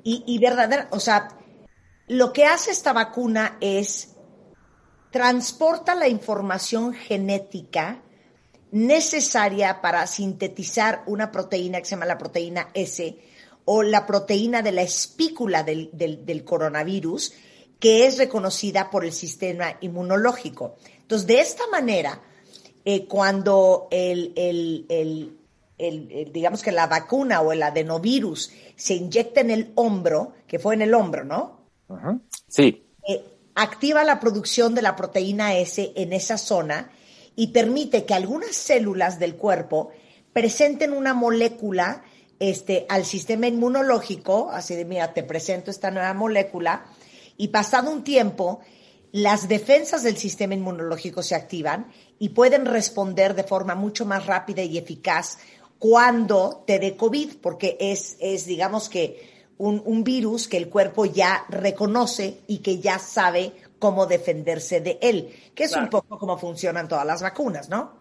Y, 0.05 0.23
y 0.29 0.39
verdadera, 0.39 0.87
o 0.93 1.01
sea, 1.01 1.29
lo 2.07 2.33
que 2.33 2.45
hace 2.45 2.71
esta 2.71 2.93
vacuna 2.93 3.59
es 3.61 4.11
transporta 5.11 5.97
la 5.97 6.07
información 6.07 6.95
genética 6.95 8.01
necesaria 8.71 9.81
para 9.81 10.07
sintetizar 10.07 11.03
una 11.07 11.33
proteína 11.33 11.81
que 11.81 11.87
se 11.87 11.97
llama 11.97 12.07
la 12.07 12.19
proteína 12.19 12.69
S 12.75 13.19
o 13.65 13.83
la 13.83 14.07
proteína 14.07 14.63
de 14.63 14.71
la 14.71 14.83
espícula 14.83 15.65
del- 15.65 15.91
del 15.93 16.45
coronavirus, 16.45 17.33
que 17.79 18.07
es 18.07 18.19
reconocida 18.19 18.91
por 18.91 19.05
el 19.05 19.13
sistema 19.13 19.77
inmunológico. 19.81 20.77
Entonces, 21.01 21.27
de 21.27 21.41
esta 21.41 21.67
manera, 21.69 22.21
eh, 22.85 23.07
cuando 23.07 23.89
el, 23.91 24.33
el- 24.37 24.87
el- 24.89 25.39
el- 25.79 26.11
el- 26.13 26.33
digamos 26.33 26.63
que 26.63 26.73
la 26.73 26.87
vacuna 26.87 27.41
o 27.41 27.53
el 27.53 27.63
adenovirus 27.63 28.51
se 28.77 28.95
inyecta 28.95 29.41
en 29.41 29.51
el 29.51 29.73
hombro, 29.77 30.33
que 30.47 30.59
fue 30.59 30.75
en 30.75 30.83
el 30.83 30.95
hombro, 30.95 31.25
¿no? 31.25 31.61
Ujú. 31.89 32.21
Sí, 32.49 32.85
eh, 33.09 33.25
activa 33.55 34.05
la 34.05 34.19
producción 34.21 34.75
de 34.75 34.83
la 34.83 34.97
proteína 34.97 35.57
S 35.57 35.93
en 35.95 36.13
esa 36.13 36.37
zona 36.37 36.91
y 37.37 37.49
permite 37.49 38.05
que 38.05 38.15
algunas 38.15 38.57
células 38.57 39.19
del 39.19 39.37
cuerpo 39.37 39.91
presenten 40.33 40.93
una 40.93 41.15
molécula 41.15 42.03
este, 42.41 42.87
al 42.89 43.05
sistema 43.05 43.47
inmunológico, 43.49 44.51
así 44.53 44.75
de, 44.77 44.85
mira, 44.85 45.13
te 45.13 45.23
presento 45.25 45.71
esta 45.71 45.91
nueva 45.91 46.15
molécula, 46.15 46.87
y 47.39 47.49
pasado 47.49 47.91
un 47.91 48.05
tiempo, 48.05 48.61
las 49.13 49.49
defensas 49.49 50.03
del 50.03 50.19
sistema 50.19 50.53
inmunológico 50.53 51.23
se 51.23 51.35
activan 51.35 51.91
y 52.19 52.31
pueden 52.31 52.67
responder 52.67 53.35
de 53.35 53.45
forma 53.45 53.75
mucho 53.75 54.05
más 54.05 54.27
rápida 54.27 54.63
y 54.63 54.77
eficaz 54.77 55.39
cuando 55.79 56.65
te 56.67 56.79
dé 56.79 56.97
COVID, 56.97 57.37
porque 57.41 57.79
es, 57.81 58.17
es 58.21 58.45
digamos 58.45 58.91
que, 58.91 59.39
un, 59.57 59.83
un 59.85 60.05
virus 60.05 60.47
que 60.47 60.57
el 60.57 60.69
cuerpo 60.69 61.05
ya 61.05 61.45
reconoce 61.49 62.41
y 62.47 62.59
que 62.59 62.79
ya 62.79 62.99
sabe 62.99 63.53
cómo 63.79 64.07
defenderse 64.07 64.81
de 64.81 64.99
él, 65.01 65.35
que 65.55 65.65
es 65.65 65.77
un 65.77 65.89
poco 65.89 66.19
como 66.19 66.37
funcionan 66.39 66.89
todas 66.89 67.07
las 67.07 67.23
vacunas, 67.23 67.69
¿no? 67.69 67.98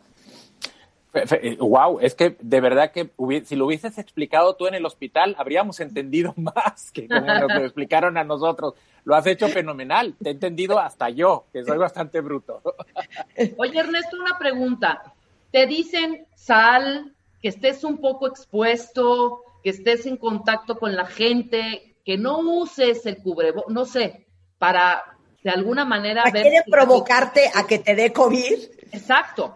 Wow, 1.60 2.00
es 2.02 2.16
que 2.16 2.36
de 2.40 2.62
verdad 2.62 2.92
que 2.92 3.10
si 3.46 3.56
lo 3.56 3.66
hubieses 3.66 3.98
explicado 3.98 4.56
tú 4.56 4.68
en 4.68 4.76
el 4.76 4.86
hospital, 4.86 5.36
habríamos 5.38 5.80
entendido 5.80 6.34
más 6.38 6.92
que 6.92 7.08
como 7.08 7.22
nos 7.26 7.54
lo 7.54 7.60
explicaron 7.62 8.18
a 8.18 8.24
nosotros. 8.24 8.74
Lo 9.04 9.16
has 9.16 9.26
hecho 9.28 9.48
fenomenal, 9.48 10.16
te 10.22 10.30
he 10.30 10.32
entendido 10.34 10.80
hasta 10.80 11.10
yo, 11.10 11.46
que 11.54 11.64
soy 11.64 11.78
bastante 11.78 12.20
bruto. 12.22 12.62
Oye, 13.58 13.80
Ernesto, 13.80 14.18
una 14.20 14.38
pregunta. 14.38 15.14
Te 15.52 15.66
dicen 15.66 16.26
sal, 16.36 17.14
que 17.42 17.48
estés 17.50 17.84
un 17.84 18.00
poco 18.00 18.28
expuesto, 18.28 19.44
que 19.64 19.70
estés 19.70 20.06
en 20.06 20.18
contacto 20.18 20.78
con 20.78 20.96
la 20.96 21.06
gente, 21.06 21.96
que 22.06 22.18
no 22.18 22.40
uses 22.40 23.06
el 23.06 23.18
cubrebo, 23.18 23.66
no 23.70 23.86
sé, 23.86 24.26
para 24.58 25.04
de 25.44 25.50
alguna 25.52 25.86
manera 25.86 26.24
ver. 26.34 26.42
¿Quieren 26.44 26.64
si- 26.66 26.72
provocarte 26.72 27.50
a 27.54 27.66
que 27.66 27.80
te 27.80 27.96
dé 27.96 28.12
COVID? 28.12 28.60
Exacto. 28.92 29.56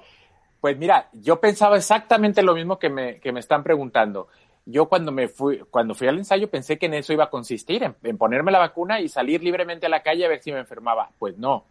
Pues 0.61 0.77
mira, 0.77 1.09
yo 1.11 1.41
pensaba 1.41 1.75
exactamente 1.75 2.43
lo 2.43 2.53
mismo 2.53 2.77
que 2.77 2.89
me, 2.89 3.19
que 3.19 3.31
me 3.31 3.39
están 3.39 3.63
preguntando. 3.63 4.27
Yo 4.63 4.87
cuando 4.87 5.11
me 5.11 5.27
fui, 5.27 5.57
cuando 5.71 5.95
fui 5.95 6.07
al 6.07 6.19
ensayo 6.19 6.51
pensé 6.51 6.77
que 6.77 6.85
en 6.85 6.93
eso 6.93 7.11
iba 7.11 7.25
a 7.25 7.29
consistir, 7.31 7.95
en, 8.03 8.17
ponerme 8.19 8.51
la 8.51 8.59
vacuna 8.59 9.01
y 9.01 9.09
salir 9.09 9.43
libremente 9.43 9.87
a 9.87 9.89
la 9.89 10.03
calle 10.03 10.23
a 10.23 10.29
ver 10.29 10.43
si 10.43 10.51
me 10.51 10.59
enfermaba. 10.59 11.09
Pues 11.17 11.35
no. 11.39 11.65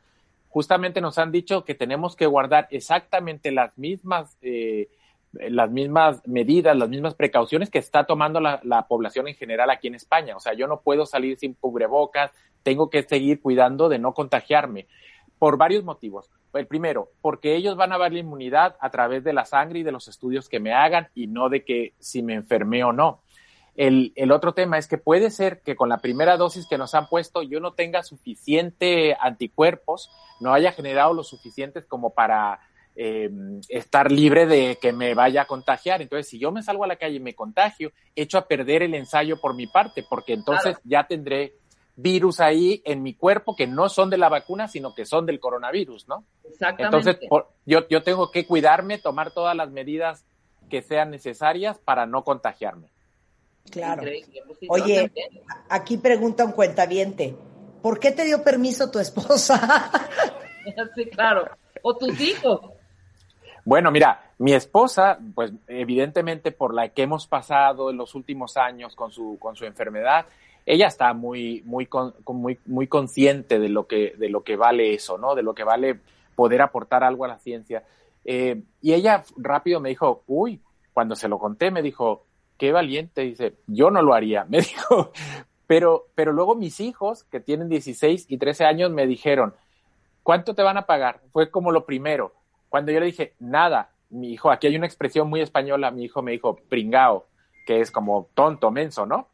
Justamente 0.49 1.01
nos 1.01 1.19
han 1.19 1.31
dicho 1.31 1.65
que 1.65 1.77
tenemos 1.77 2.17
que 2.17 2.27
guardar 2.27 2.67
exactamente 2.73 3.53
las 3.53 3.79
mismas 3.79 4.37
eh, 4.43 4.89
las 5.35 5.71
mismas 5.71 6.27
medidas, 6.27 6.77
las 6.77 6.89
mismas 6.89 7.15
precauciones 7.15 7.71
que 7.71 7.79
está 7.79 8.03
tomando 8.03 8.41
la, 8.41 8.61
la, 8.65 8.89
población 8.89 9.29
en 9.29 9.37
general 9.37 9.71
aquí 9.71 9.87
en 9.87 9.95
España. 9.95 10.37
O 10.37 10.41
sea, 10.41 10.55
yo 10.55 10.67
no 10.67 10.81
puedo 10.81 11.07
salir 11.07 11.39
sin 11.39 11.55
cubrebocas, 11.55 12.33
tengo 12.65 12.91
que 12.91 13.05
seguir 13.05 13.41
cuidando 13.41 13.89
de 13.89 14.01
no 14.01 14.13
contagiarme 14.13 14.89
por 15.39 15.57
varios 15.57 15.85
motivos. 15.85 16.29
El 16.53 16.67
primero, 16.67 17.11
porque 17.21 17.55
ellos 17.55 17.77
van 17.77 17.93
a 17.93 17.99
ver 17.99 18.13
la 18.13 18.19
inmunidad 18.19 18.77
a 18.81 18.91
través 18.91 19.23
de 19.25 19.33
la 19.33 19.45
sangre 19.45 19.81
y 19.81 19.83
de 19.83 19.93
los 19.93 20.09
estudios 20.09 20.49
que 20.49 20.61
me 20.61 20.73
hagan 20.73 21.09
y 21.15 21.27
no 21.27 21.49
de 21.49 21.65
que 21.65 21.95
si 21.99 22.23
me 22.23 22.35
enfermé 22.35 22.83
o 22.85 22.93
no. 22.93 23.21
El, 23.77 24.13
el, 24.17 24.33
otro 24.33 24.53
tema 24.53 24.79
es 24.79 24.89
que 24.89 24.99
puede 24.99 25.31
ser 25.31 25.61
que 25.61 25.77
con 25.77 25.89
la 25.89 25.99
primera 25.99 26.37
dosis 26.37 26.67
que 26.67 26.77
nos 26.77 26.95
han 26.95 27.09
puesto 27.09 27.43
yo 27.43 27.61
no 27.61 27.73
tenga 27.73 28.03
suficiente 28.03 29.17
anticuerpos, 29.19 30.11
no 30.41 30.53
haya 30.53 30.73
generado 30.73 31.15
lo 31.15 31.23
suficientes 31.23 31.87
como 31.87 32.11
para 32.11 32.61
eh, 32.97 33.31
estar 33.69 34.11
libre 34.11 34.47
de 34.47 34.77
que 34.81 34.93
me 34.93 35.15
vaya 35.15 35.43
a 35.43 35.47
contagiar. 35.47 36.03
Entonces, 36.03 36.29
si 36.29 36.39
yo 36.39 36.53
me 36.53 36.63
salgo 36.63 36.85
a 36.85 36.89
la 36.89 36.97
calle 36.97 37.17
y 37.17 37.21
me 37.21 37.35
contagio, 37.35 37.93
echo 38.15 38.37
a 38.37 38.47
perder 38.47 38.83
el 38.83 38.95
ensayo 38.95 39.41
por 39.41 39.55
mi 39.55 39.67
parte, 39.67 40.05
porque 40.07 40.33
entonces 40.33 40.75
claro. 40.75 40.81
ya 40.85 41.07
tendré 41.07 41.55
virus 41.97 42.41
ahí 42.41 42.83
en 42.85 43.03
mi 43.03 43.15
cuerpo 43.15 43.55
que 43.55 43.67
no 43.67 43.89
son 43.89 44.11
de 44.11 44.19
la 44.19 44.29
vacuna, 44.29 44.69
sino 44.69 44.95
que 44.95 45.05
son 45.05 45.27
del 45.27 45.41
coronavirus, 45.41 46.09
¿no? 46.09 46.25
Exactamente. 46.45 46.85
Entonces, 46.85 47.29
por, 47.29 47.49
yo, 47.67 47.87
yo 47.89 48.03
tengo 48.03 48.31
que 48.31 48.47
cuidarme, 48.47 48.99
tomar 48.99 49.33
todas 49.33 49.57
las 49.57 49.71
medidas 49.71 50.25
que 50.69 50.83
sean 50.83 51.11
necesarias 51.11 51.79
para 51.79 52.07
no 52.07 52.25
contagiarme. 52.25 52.89
Claro. 53.71 54.03
Oye, 54.69 55.13
aquí 55.69 55.99
pregunta 55.99 56.45
un 56.45 56.53
cuentaviente, 56.53 57.37
¿por 57.83 58.01
qué 58.01 58.11
te 58.13 58.25
dio 58.25 58.43
permiso 58.43 58.91
tu 58.91 58.99
esposa? 58.99 59.91
sí, 60.95 61.07
claro. 61.07 61.51
O 61.83 61.97
tus 61.97 62.19
hijos. 62.21 62.61
Bueno, 63.65 63.91
mira, 63.91 64.33
mi 64.39 64.55
esposa, 64.55 65.19
pues 65.35 65.53
evidentemente 65.69 66.51
por 66.51 66.75
la 66.75 66.89
que 66.89 67.03
hemos 67.03 67.27
pasado 67.27 67.91
en 67.91 67.97
los 67.97 68.15
últimos 68.15 68.57
años 68.57 68.97
con 68.97 69.13
su, 69.13 69.37
con 69.39 69.55
su 69.55 69.67
enfermedad, 69.67 70.27
ella 70.67 70.87
está 70.87 71.13
muy, 71.15 71.63
muy, 71.65 71.89
muy, 72.27 72.59
muy 72.67 72.87
consciente 72.87 73.59
de 73.59 73.69
lo 73.69 73.87
que, 73.87 74.15
de 74.17 74.29
lo 74.29 74.43
que 74.43 74.57
vale 74.57 74.95
eso, 74.95 75.19
¿no? 75.19 75.35
De 75.35 75.43
lo 75.43 75.55
que 75.55 75.65
vale 75.65 76.01
poder 76.35 76.63
aportar 76.63 77.05
algo 77.05 77.25
a 77.25 77.29
la 77.29 77.39
ciencia. 77.39 77.85
Eh, 78.25 78.63
y 78.81 78.93
ella 78.93 79.25
rápido 79.37 79.81
me 79.81 79.89
dijo, 79.89 80.23
uy, 80.27 80.61
cuando 80.93 81.17
se 81.17 81.29
lo 81.29 81.39
conté, 81.39 81.71
me 81.71 81.83
dijo, 81.83 82.27
qué 82.59 82.73
valiente, 82.73 83.23
dice, 83.23 83.55
yo 83.67 83.91
no 83.91 84.03
lo 84.03 84.15
haría, 84.15 84.45
me 84.49 84.59
dijo, 84.59 85.13
pero, 85.67 86.09
pero 86.15 86.33
luego 86.33 86.55
mis 86.55 86.81
hijos, 86.81 87.25
que 87.25 87.41
tienen 87.41 87.69
16 87.69 88.27
y 88.29 88.39
13 88.39 88.65
años, 88.65 88.91
me 88.91 89.07
dijeron, 89.07 89.55
¿cuánto 90.23 90.55
te 90.55 90.63
van 90.63 90.77
a 90.77 90.87
pagar? 90.87 91.21
Fue 91.33 91.51
como 91.51 91.73
lo 91.73 91.87
primero. 91.87 92.35
Cuando 92.69 92.93
yo 92.93 93.01
le 93.01 93.07
dije, 93.07 93.35
nada, 93.39 93.91
mi 94.11 94.33
hijo, 94.33 94.51
aquí 94.51 94.67
hay 94.67 94.77
una 94.77 94.87
expresión 94.87 95.29
muy 95.29 95.41
española, 95.41 95.91
mi 95.91 96.05
hijo 96.05 96.23
me 96.23 96.33
dijo, 96.33 96.57
pringao, 96.69 97.27
que 97.67 97.81
es 97.81 97.91
como 97.91 98.29
tonto, 98.35 98.71
menso, 98.71 99.07
¿no? 99.07 99.29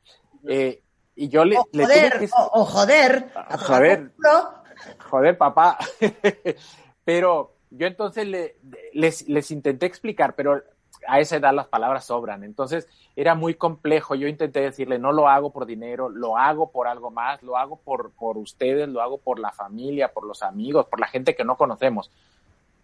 Eh, 0.49 0.83
y 1.17 1.29
yo 1.29 1.45
le, 1.45 1.59
o 1.59 1.67
le 1.73 1.85
joder, 1.85 2.13
tuve 2.13 2.27
que... 2.29 2.33
o, 2.37 2.61
o 2.61 2.65
joder, 2.65 3.33
a 3.35 3.59
joder, 3.59 4.13
joder, 5.11 5.39
papá. 5.39 5.79
pero 7.05 7.55
yo 7.71 7.87
entonces 7.87 8.27
le, 8.27 8.57
les, 8.93 9.27
les 9.29 9.51
intenté 9.51 9.87
explicar, 9.87 10.35
pero 10.35 10.63
a 11.09 11.21
esa 11.21 11.37
edad 11.37 11.55
las 11.55 11.69
palabras 11.69 12.05
sobran. 12.05 12.45
Entonces 12.45 12.87
era 13.17 13.35
muy 13.35 13.55
complejo. 13.55 14.15
Yo 14.15 14.29
intenté 14.29 14.61
decirle, 14.61 14.99
no 14.99 15.13
lo 15.13 15.29
hago 15.29 15.51
por 15.51 15.67
dinero, 15.67 16.09
lo 16.11 16.37
hago 16.37 16.71
por 16.71 16.87
algo 16.87 17.11
más, 17.11 17.43
lo 17.43 17.57
hago 17.57 17.77
por, 17.77 18.11
por 18.13 18.37
ustedes, 18.37 18.89
lo 18.89 19.01
hago 19.01 19.19
por 19.19 19.39
la 19.39 19.53
familia, 19.53 20.13
por 20.13 20.27
los 20.27 20.43
amigos, 20.43 20.87
por 20.87 21.01
la 21.01 21.09
gente 21.09 21.35
que 21.35 21.45
no 21.45 21.57
conocemos. 21.57 22.11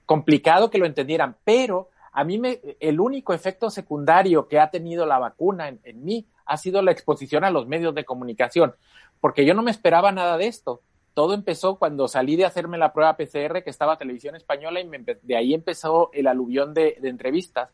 Complicado 0.06 0.70
que 0.70 0.78
lo 0.78 0.86
entendieran, 0.86 1.36
pero 1.44 1.90
a 2.12 2.24
mí 2.24 2.38
me, 2.38 2.60
el 2.80 3.00
único 3.00 3.32
efecto 3.32 3.70
secundario 3.70 4.48
que 4.48 4.58
ha 4.58 4.70
tenido 4.70 5.06
la 5.06 5.18
vacuna 5.18 5.68
en, 5.68 5.80
en 5.84 6.04
mí 6.04 6.26
ha 6.46 6.56
sido 6.56 6.82
la 6.82 6.92
exposición 6.92 7.44
a 7.44 7.50
los 7.50 7.66
medios 7.66 7.94
de 7.94 8.04
comunicación, 8.04 8.74
porque 9.20 9.44
yo 9.44 9.54
no 9.54 9.62
me 9.62 9.70
esperaba 9.70 10.12
nada 10.12 10.36
de 10.36 10.46
esto. 10.46 10.82
Todo 11.14 11.34
empezó 11.34 11.76
cuando 11.76 12.08
salí 12.08 12.36
de 12.36 12.46
hacerme 12.46 12.78
la 12.78 12.92
prueba 12.92 13.16
PCR, 13.16 13.62
que 13.62 13.70
estaba 13.70 13.98
Televisión 13.98 14.34
Española, 14.34 14.80
y 14.80 14.88
de 15.22 15.36
ahí 15.36 15.54
empezó 15.54 16.10
el 16.12 16.26
aluvión 16.26 16.72
de, 16.74 16.98
entrevistas. 17.02 17.70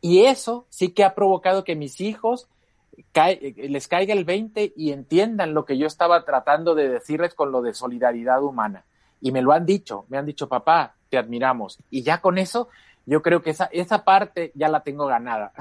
Y 0.00 0.24
eso 0.24 0.66
sí 0.70 0.92
que 0.92 1.04
ha 1.04 1.14
provocado 1.14 1.64
que 1.64 1.76
mis 1.76 2.00
hijos 2.00 2.48
cae, 3.12 3.54
les 3.56 3.88
caiga 3.88 4.14
el 4.14 4.24
20 4.24 4.72
y 4.76 4.92
entiendan 4.92 5.54
lo 5.54 5.64
que 5.64 5.76
yo 5.76 5.86
estaba 5.86 6.24
tratando 6.24 6.74
de 6.74 6.88
decirles 6.88 7.34
con 7.34 7.52
lo 7.52 7.60
de 7.60 7.74
solidaridad 7.74 8.42
humana. 8.42 8.84
Y 9.20 9.32
me 9.32 9.42
lo 9.42 9.52
han 9.52 9.66
dicho, 9.66 10.06
me 10.08 10.16
han 10.16 10.26
dicho, 10.26 10.48
papá, 10.48 10.94
te 11.10 11.18
admiramos. 11.18 11.78
Y 11.90 12.02
ya 12.02 12.20
con 12.20 12.38
eso, 12.38 12.68
yo 13.04 13.22
creo 13.22 13.42
que 13.42 13.50
esa 13.50 14.04
parte 14.04 14.52
ya 14.54 14.68
la 14.68 14.82
tengo 14.82 15.06
ganada. 15.06 15.52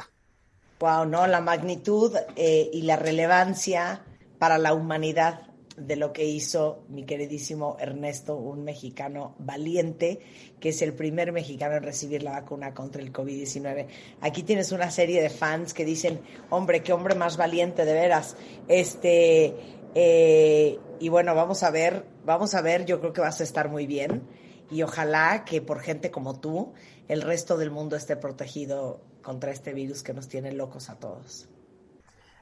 Wow, 0.80 1.06
no, 1.06 1.26
la 1.26 1.42
magnitud 1.42 2.16
eh, 2.36 2.70
y 2.72 2.84
la 2.84 2.98
relevancia 2.98 4.04
para 4.38 4.60
la 4.60 4.76
humanidad 4.76 5.48
de 5.76 5.96
lo 5.96 6.13
que 6.13 6.26
hizo 6.26 6.84
mi 6.90 7.04
queridísimo 7.04 7.78
Ernesto, 7.80 8.36
un 8.36 8.63
mexicano 8.63 9.36
valiente, 9.40 10.20
que 10.60 10.70
es 10.70 10.84
el 10.84 10.94
primer 10.94 11.32
mexicano 11.32 11.78
en 11.78 11.84
recibir 11.84 12.22
la 12.22 12.32
vacuna 12.32 12.76
contra 12.76 13.02
el 13.02 13.12
COVID-19. 13.12 13.88
Aquí 14.22 14.44
tienes 14.44 14.72
una 14.72 14.92
serie 14.92 15.20
de 15.20 15.32
fans 15.32 15.74
que 15.74 15.84
dicen, 15.84 16.20
hombre, 16.52 16.84
qué 16.84 16.94
hombre 16.94 17.16
más 17.16 17.38
valiente, 17.38 17.84
de 17.84 17.94
veras. 17.94 18.36
Este, 18.68 19.56
eh, 19.96 20.78
y 21.00 21.10
bueno, 21.10 21.34
vamos 21.34 21.63
a 21.63 21.72
ver, 21.72 22.06
vamos 22.24 22.54
a 22.54 22.62
ver, 22.62 22.86
yo 22.86 23.00
creo 23.00 23.13
que 23.13 23.22
vas 23.22 23.42
a 23.42 23.44
estar 23.44 23.68
muy 23.70 23.88
bien. 23.88 24.22
Y 24.70 24.84
ojalá 24.84 25.44
que 25.44 25.60
por 25.60 25.80
gente 25.80 26.12
como 26.12 26.40
tú, 26.40 26.74
el 27.08 27.24
resto 27.24 27.58
del 27.58 27.72
mundo 27.72 27.96
esté 27.96 28.16
protegido 28.16 29.02
contra 29.28 29.52
este 29.52 29.74
virus 29.74 30.04
que 30.04 30.13
nos 30.13 30.30
tiene 30.30 30.54
locos 30.54 30.90
a 30.90 30.98
todos. 30.98 31.50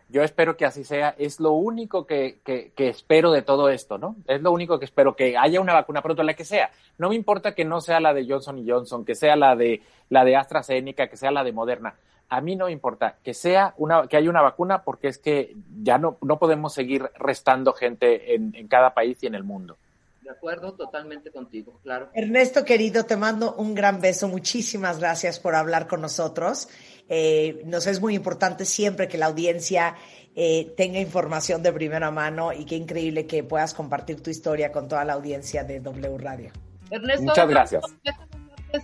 Yo 0.07 0.21
espero 0.21 0.55
que 0.55 0.65
así 0.65 0.83
sea. 0.83 1.15
Es 1.17 1.39
lo 1.39 1.53
único 1.53 2.05
que, 2.05 2.37
que, 2.45 2.71
espero 2.77 3.31
de 3.31 3.41
todo 3.41 3.69
esto, 3.69 3.97
¿no? 3.97 4.17
Es 4.27 4.39
lo 4.43 4.51
único 4.51 4.77
que 4.77 4.85
espero, 4.85 5.15
que 5.15 5.35
haya 5.35 5.59
una 5.59 5.73
vacuna 5.73 6.03
pronto, 6.03 6.21
la 6.21 6.35
que 6.35 6.45
sea. 6.45 6.69
No 6.99 7.09
me 7.09 7.15
importa 7.15 7.55
que 7.55 7.65
no 7.65 7.81
sea 7.81 7.99
la 7.99 8.13
de 8.13 8.27
Johnson 8.29 8.59
y 8.59 8.69
Johnson, 8.69 9.03
que 9.03 9.15
sea 9.15 9.35
la 9.35 9.55
de, 9.55 9.81
la 10.09 10.23
de 10.23 10.35
AstraZeneca, 10.35 11.07
que 11.07 11.17
sea 11.17 11.31
la 11.31 11.43
de 11.43 11.53
Moderna. 11.53 11.95
A 12.29 12.39
mí 12.39 12.55
no 12.55 12.65
me 12.65 12.71
importa 12.71 13.17
que 13.23 13.33
sea 13.33 13.73
una, 13.77 14.05
que 14.05 14.17
haya 14.17 14.29
una 14.29 14.43
vacuna 14.43 14.83
porque 14.83 15.07
es 15.07 15.17
que 15.17 15.55
ya 15.81 15.97
no, 15.97 16.19
no 16.21 16.37
podemos 16.37 16.71
seguir 16.71 17.09
restando 17.15 17.73
gente 17.73 18.35
en, 18.35 18.53
en 18.53 18.67
cada 18.67 18.93
país 18.93 19.23
y 19.23 19.25
en 19.25 19.33
el 19.33 19.43
mundo. 19.43 19.75
De 20.25 20.31
acuerdo, 20.31 20.73
totalmente 20.73 21.29
contigo, 21.29 21.79
claro. 21.83 22.09
Ernesto, 22.15 22.65
querido, 22.65 23.05
te 23.05 23.15
mando 23.15 23.53
un 23.57 23.75
gran 23.75 24.01
beso. 24.01 24.27
Muchísimas 24.27 24.97
gracias 24.97 25.39
por 25.39 25.53
hablar 25.53 25.85
con 25.85 26.01
nosotros. 26.01 26.67
Eh, 27.07 27.61
nos 27.65 27.85
es 27.85 28.01
muy 28.01 28.15
importante 28.15 28.65
siempre 28.65 29.07
que 29.07 29.19
la 29.19 29.27
audiencia 29.27 29.93
eh, 30.35 30.73
tenga 30.75 30.99
información 30.99 31.61
de 31.61 31.71
primera 31.71 32.09
mano 32.09 32.51
y 32.53 32.65
qué 32.65 32.75
increíble 32.75 33.27
que 33.27 33.43
puedas 33.43 33.75
compartir 33.75 34.23
tu 34.23 34.31
historia 34.31 34.71
con 34.71 34.87
toda 34.87 35.05
la 35.05 35.13
audiencia 35.13 35.63
de 35.63 35.79
W 35.79 36.17
Radio. 36.17 36.51
Ernesto, 36.89 37.21
muchas 37.21 37.47
gracias. 37.47 37.83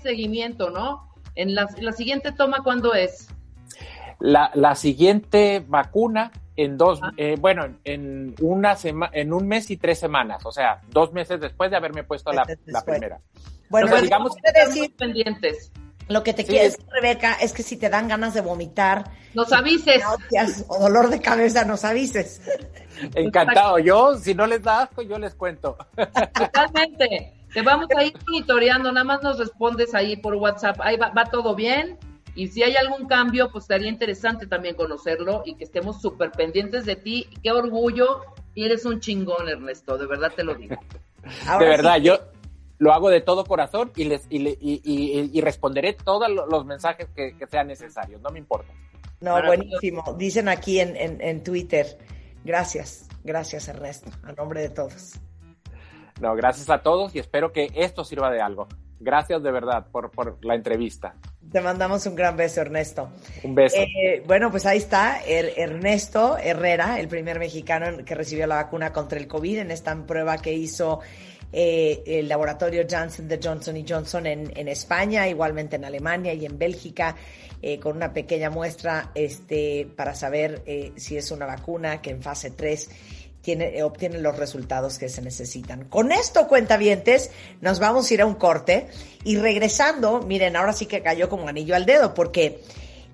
seguimiento, 0.04 0.70
¿no? 0.70 1.12
En 1.34 1.56
la, 1.56 1.68
la 1.80 1.92
siguiente 1.92 2.34
toma, 2.34 2.62
¿cuándo 2.64 2.94
es? 2.94 3.30
La, 4.20 4.52
la 4.54 4.76
siguiente 4.76 5.66
vacuna 5.68 6.32
en 6.56 6.78
dos, 6.78 7.00
ah. 7.02 7.12
eh, 7.18 7.36
bueno, 7.40 7.68
en 7.84 8.36
una 8.42 8.76
sema, 8.76 9.10
en 9.14 9.34
un 9.34 9.48
mes 9.48 9.70
y 9.72 9.78
tres 9.78 10.00
semanas, 10.00 10.46
o 10.46 10.52
sea, 10.52 10.82
dos 10.90 11.14
meses 11.14 11.40
después 11.40 11.72
de 11.72 11.78
haberme 11.78 12.04
puesto 12.04 12.32
la, 12.32 12.46
la, 12.66 12.82
primera. 12.82 13.20
Bueno, 13.70 13.88
Entonces, 13.88 14.10
digamos, 14.10 14.36
decir, 14.36 14.96
pendientes. 14.96 15.72
Lo 16.08 16.24
que 16.24 16.34
te 16.34 16.44
sí, 16.44 16.50
quiero 16.50 16.66
decir, 16.66 16.86
Rebeca, 16.92 17.34
es 17.36 17.54
que 17.54 17.64
si 17.64 17.78
te 17.78 17.90
dan 17.90 18.10
ganas 18.10 18.34
de 18.34 18.42
vomitar, 18.42 19.12
nos 19.34 19.54
avises. 19.54 20.04
O 20.68 20.80
dolor 20.80 21.10
de 21.10 21.22
cabeza, 21.22 21.64
nos 21.64 21.86
avises. 21.86 22.42
Encantado. 23.16 23.80
Yo, 23.80 24.16
si 24.18 24.36
no 24.36 24.46
les 24.46 24.62
da 24.62 24.84
asco, 24.84 25.02
yo 25.02 25.18
les 25.18 25.36
cuento. 25.36 25.78
Totalmente. 26.34 27.34
Te 27.54 27.62
vamos 27.62 27.88
a 27.96 28.04
ir 28.04 28.14
monitoreando, 28.28 28.92
nada 28.92 29.04
más 29.04 29.24
nos 29.24 29.40
respondes 29.40 29.94
ahí 29.94 30.18
por 30.18 30.36
WhatsApp. 30.36 30.78
Ahí 30.82 30.98
va, 30.98 31.10
va 31.10 31.26
todo 31.26 31.56
bien. 31.56 31.98
Y 32.36 32.48
si 32.48 32.64
hay 32.64 32.76
algún 32.76 33.08
cambio, 33.08 33.52
pues 33.52 33.66
estaría 33.66 33.90
interesante 33.90 34.48
también 34.48 34.76
conocerlo 34.76 35.44
y 35.46 35.56
que 35.56 35.64
estemos 35.64 36.02
súper 36.02 36.32
pendientes 36.32 36.86
de 36.86 36.96
ti. 36.96 37.28
Qué 37.44 37.52
orgullo. 37.52 38.22
Y 38.54 38.66
eres 38.66 38.86
un 38.86 39.00
chingón, 39.00 39.48
Ernesto, 39.48 39.98
de 39.98 40.08
verdad 40.08 40.32
te 40.36 40.44
lo 40.44 40.56
digo. 40.56 40.76
Ahora 41.48 41.66
de 41.66 41.72
verdad, 41.72 41.96
sí. 41.98 42.04
yo 42.04 42.20
lo 42.80 42.92
hago 42.94 43.10
de 43.10 43.22
todo 43.22 43.46
corazón 43.46 43.92
y 43.96 44.06
les 44.06 44.26
y, 44.30 44.40
y, 44.40 44.82
y, 44.84 45.30
y 45.32 45.42
responderé 45.42 45.94
todos 45.94 46.28
los 46.30 46.66
mensajes 46.66 47.08
que, 47.16 47.38
que, 47.38 47.46
sean 47.46 47.68
necesarios, 47.68 48.20
no 48.22 48.32
me 48.32 48.40
importa. 48.40 48.74
No, 49.20 49.40
buenísimo. 49.46 50.16
Dicen 50.18 50.50
aquí 50.50 50.80
en, 50.80 50.96
en, 50.96 51.22
en 51.22 51.44
Twitter, 51.44 51.86
gracias, 52.44 53.08
gracias 53.24 53.68
Ernesto, 53.68 54.10
a 54.24 54.32
nombre 54.32 54.62
de 54.62 54.70
todos. 54.70 55.14
No, 56.20 56.36
gracias 56.36 56.72
a 56.72 56.82
todos 56.82 57.14
y 57.14 57.20
espero 57.20 57.52
que 57.52 57.70
esto 57.76 58.04
sirva 58.04 58.32
de 58.32 58.42
algo. 58.42 58.68
Gracias 59.02 59.42
de 59.42 59.52
verdad 59.52 59.88
por, 59.92 60.12
por 60.12 60.44
la 60.46 60.56
entrevista. 60.56 61.16
Te 61.52 61.60
mandamos 61.60 62.06
un 62.06 62.16
gran 62.16 62.38
beso, 62.38 62.62
Ernesto. 62.62 63.10
Un 63.44 63.56
beso. 63.56 63.78
Eh, 63.78 64.24
bueno, 64.26 64.52
pues 64.52 64.66
ahí 64.66 64.78
está 64.78 65.22
er 65.26 65.54
Ernesto 65.58 66.38
Herrera, 66.38 67.00
el 67.00 67.08
primer 67.08 67.40
mexicano 67.40 68.06
que 68.06 68.16
recibió 68.16 68.48
la 68.48 68.56
vacuna 68.56 68.94
contra 68.94 69.20
el 69.20 69.28
COVID 69.28 69.60
en 69.60 69.72
esta 69.72 69.96
prueba 70.06 70.38
que 70.38 70.54
hizo 70.54 71.02
eh, 71.54 72.04
el 72.06 72.30
laboratorio 72.30 72.84
Janssen 72.90 73.28
de 73.28 73.40
Johnson 73.44 73.76
Johnson 73.88 74.26
en, 74.26 74.54
en 74.56 74.68
España, 74.68 75.28
igualmente 75.28 75.76
en 75.76 75.84
Alemania 75.84 76.34
y 76.34 76.46
en 76.46 76.58
Bélgica, 76.58 77.16
eh, 77.62 77.80
con 77.80 77.96
una 77.98 78.14
pequeña 78.14 78.50
muestra 78.50 79.12
este, 79.14 79.88
para 79.96 80.16
saber 80.16 80.64
eh, 80.66 80.94
si 80.96 81.18
es 81.18 81.30
una 81.30 81.46
vacuna 81.46 82.02
que 82.02 82.10
en 82.10 82.22
fase 82.22 82.52
3 82.52 82.90
tiene, 83.42 83.78
eh, 83.78 83.84
obtiene 83.84 84.20
los 84.20 84.38
resultados 84.38 84.98
que 84.98 85.10
se 85.10 85.22
necesitan. 85.22 85.86
Con 85.86 86.12
esto, 86.12 86.48
cuentavientes, 86.48 87.32
nos 87.60 87.80
vamos 87.80 88.10
a 88.10 88.14
ir 88.14 88.22
a 88.22 88.26
un 88.26 88.36
corte 88.36 88.88
y 89.24 89.38
regresando, 89.38 90.22
miren, 90.22 90.56
ahora 90.56 90.74
sí 90.74 90.86
que 90.86 91.02
cayó 91.02 91.30
como 91.30 91.48
anillo 91.48 91.76
al 91.76 91.86
dedo, 91.86 92.14
porque 92.14 92.62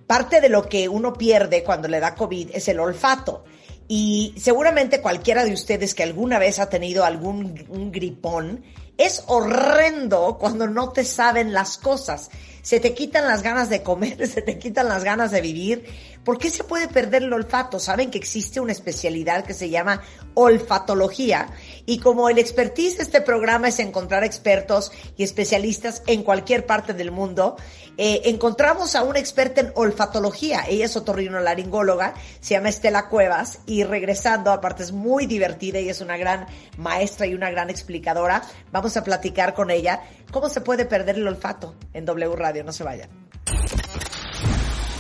parte 0.06 0.42
de 0.42 0.50
lo 0.50 0.68
que 0.68 0.90
uno 0.90 1.14
pierde 1.14 1.64
cuando 1.64 1.88
le 1.88 2.00
da 2.00 2.16
COVID 2.16 2.52
es 2.54 2.68
el 2.68 2.80
olfato. 2.80 3.44
Y 3.90 4.34
seguramente 4.38 5.02
cualquiera 5.02 5.46
de 5.46 5.54
ustedes 5.54 5.96
que 5.96 6.04
alguna 6.04 6.40
vez 6.40 6.60
ha 6.60 6.70
tenido 6.70 7.06
algún 7.06 7.66
un 7.70 7.92
gripón, 7.92 8.64
es 8.98 9.24
horrendo 9.28 10.38
cuando 10.40 10.68
no 10.68 10.92
te 10.92 11.06
saben 11.06 11.54
las 11.54 11.78
cosas. 11.78 12.30
Se 12.62 12.80
te 12.80 12.94
quitan 12.94 13.28
las 13.28 13.44
ganas 13.44 13.70
de 13.70 13.84
comer, 13.84 14.28
se 14.34 14.42
te 14.42 14.58
quitan 14.58 14.90
las 14.90 15.04
ganas 15.04 15.32
de 15.32 15.42
vivir. 15.42 15.86
¿Por 16.28 16.40
qué 16.40 16.50
se 16.50 16.66
puede 16.66 16.90
perder 16.90 17.24
el 17.24 17.32
olfato? 17.32 17.80
Saben 17.80 18.12
que 18.12 18.18
existe 18.18 18.60
una 18.60 18.74
especialidad 18.74 19.46
que 19.46 19.54
se 19.54 19.70
llama 19.70 20.02
olfatología. 20.34 21.48
Y 21.86 22.00
como 22.00 22.28
el 22.28 22.38
expertise 22.38 22.98
de 22.98 23.04
este 23.04 23.22
programa 23.22 23.70
es 23.70 23.80
encontrar 23.80 24.26
expertos 24.26 24.92
y 25.16 25.24
especialistas 25.24 26.04
en 26.06 26.24
cualquier 26.24 26.66
parte 26.66 26.94
del 26.94 27.12
mundo, 27.12 27.56
eh, 27.96 28.24
encontramos 28.26 28.94
a 28.96 29.04
una 29.04 29.20
experta 29.20 29.62
en 29.62 29.72
olfatología. 29.74 30.66
Ella 30.68 30.84
es 30.84 30.98
otorrinolaringóloga, 30.98 32.14
se 32.42 32.56
llama 32.56 32.68
Estela 32.68 33.08
Cuevas 33.08 33.60
y 33.66 33.86
regresando, 33.86 34.52
aparte 34.52 34.84
es 34.84 34.92
muy 34.92 35.28
divertida 35.28 35.80
y 35.80 35.88
es 35.88 36.02
una 36.02 36.18
gran 36.18 36.46
maestra 36.76 37.26
y 37.26 37.36
una 37.36 37.52
gran 37.52 37.70
explicadora. 37.70 38.42
Vamos 38.74 38.98
a 38.98 39.04
platicar 39.06 39.54
con 39.54 39.72
ella 39.72 40.02
cómo 40.34 40.50
se 40.50 40.60
puede 40.60 40.84
perder 40.84 41.16
el 41.16 41.28
olfato 41.30 41.74
en 41.94 42.04
W 42.04 42.36
Radio. 42.36 42.66
No 42.66 42.74
se 42.74 42.84
vayan. 42.84 43.27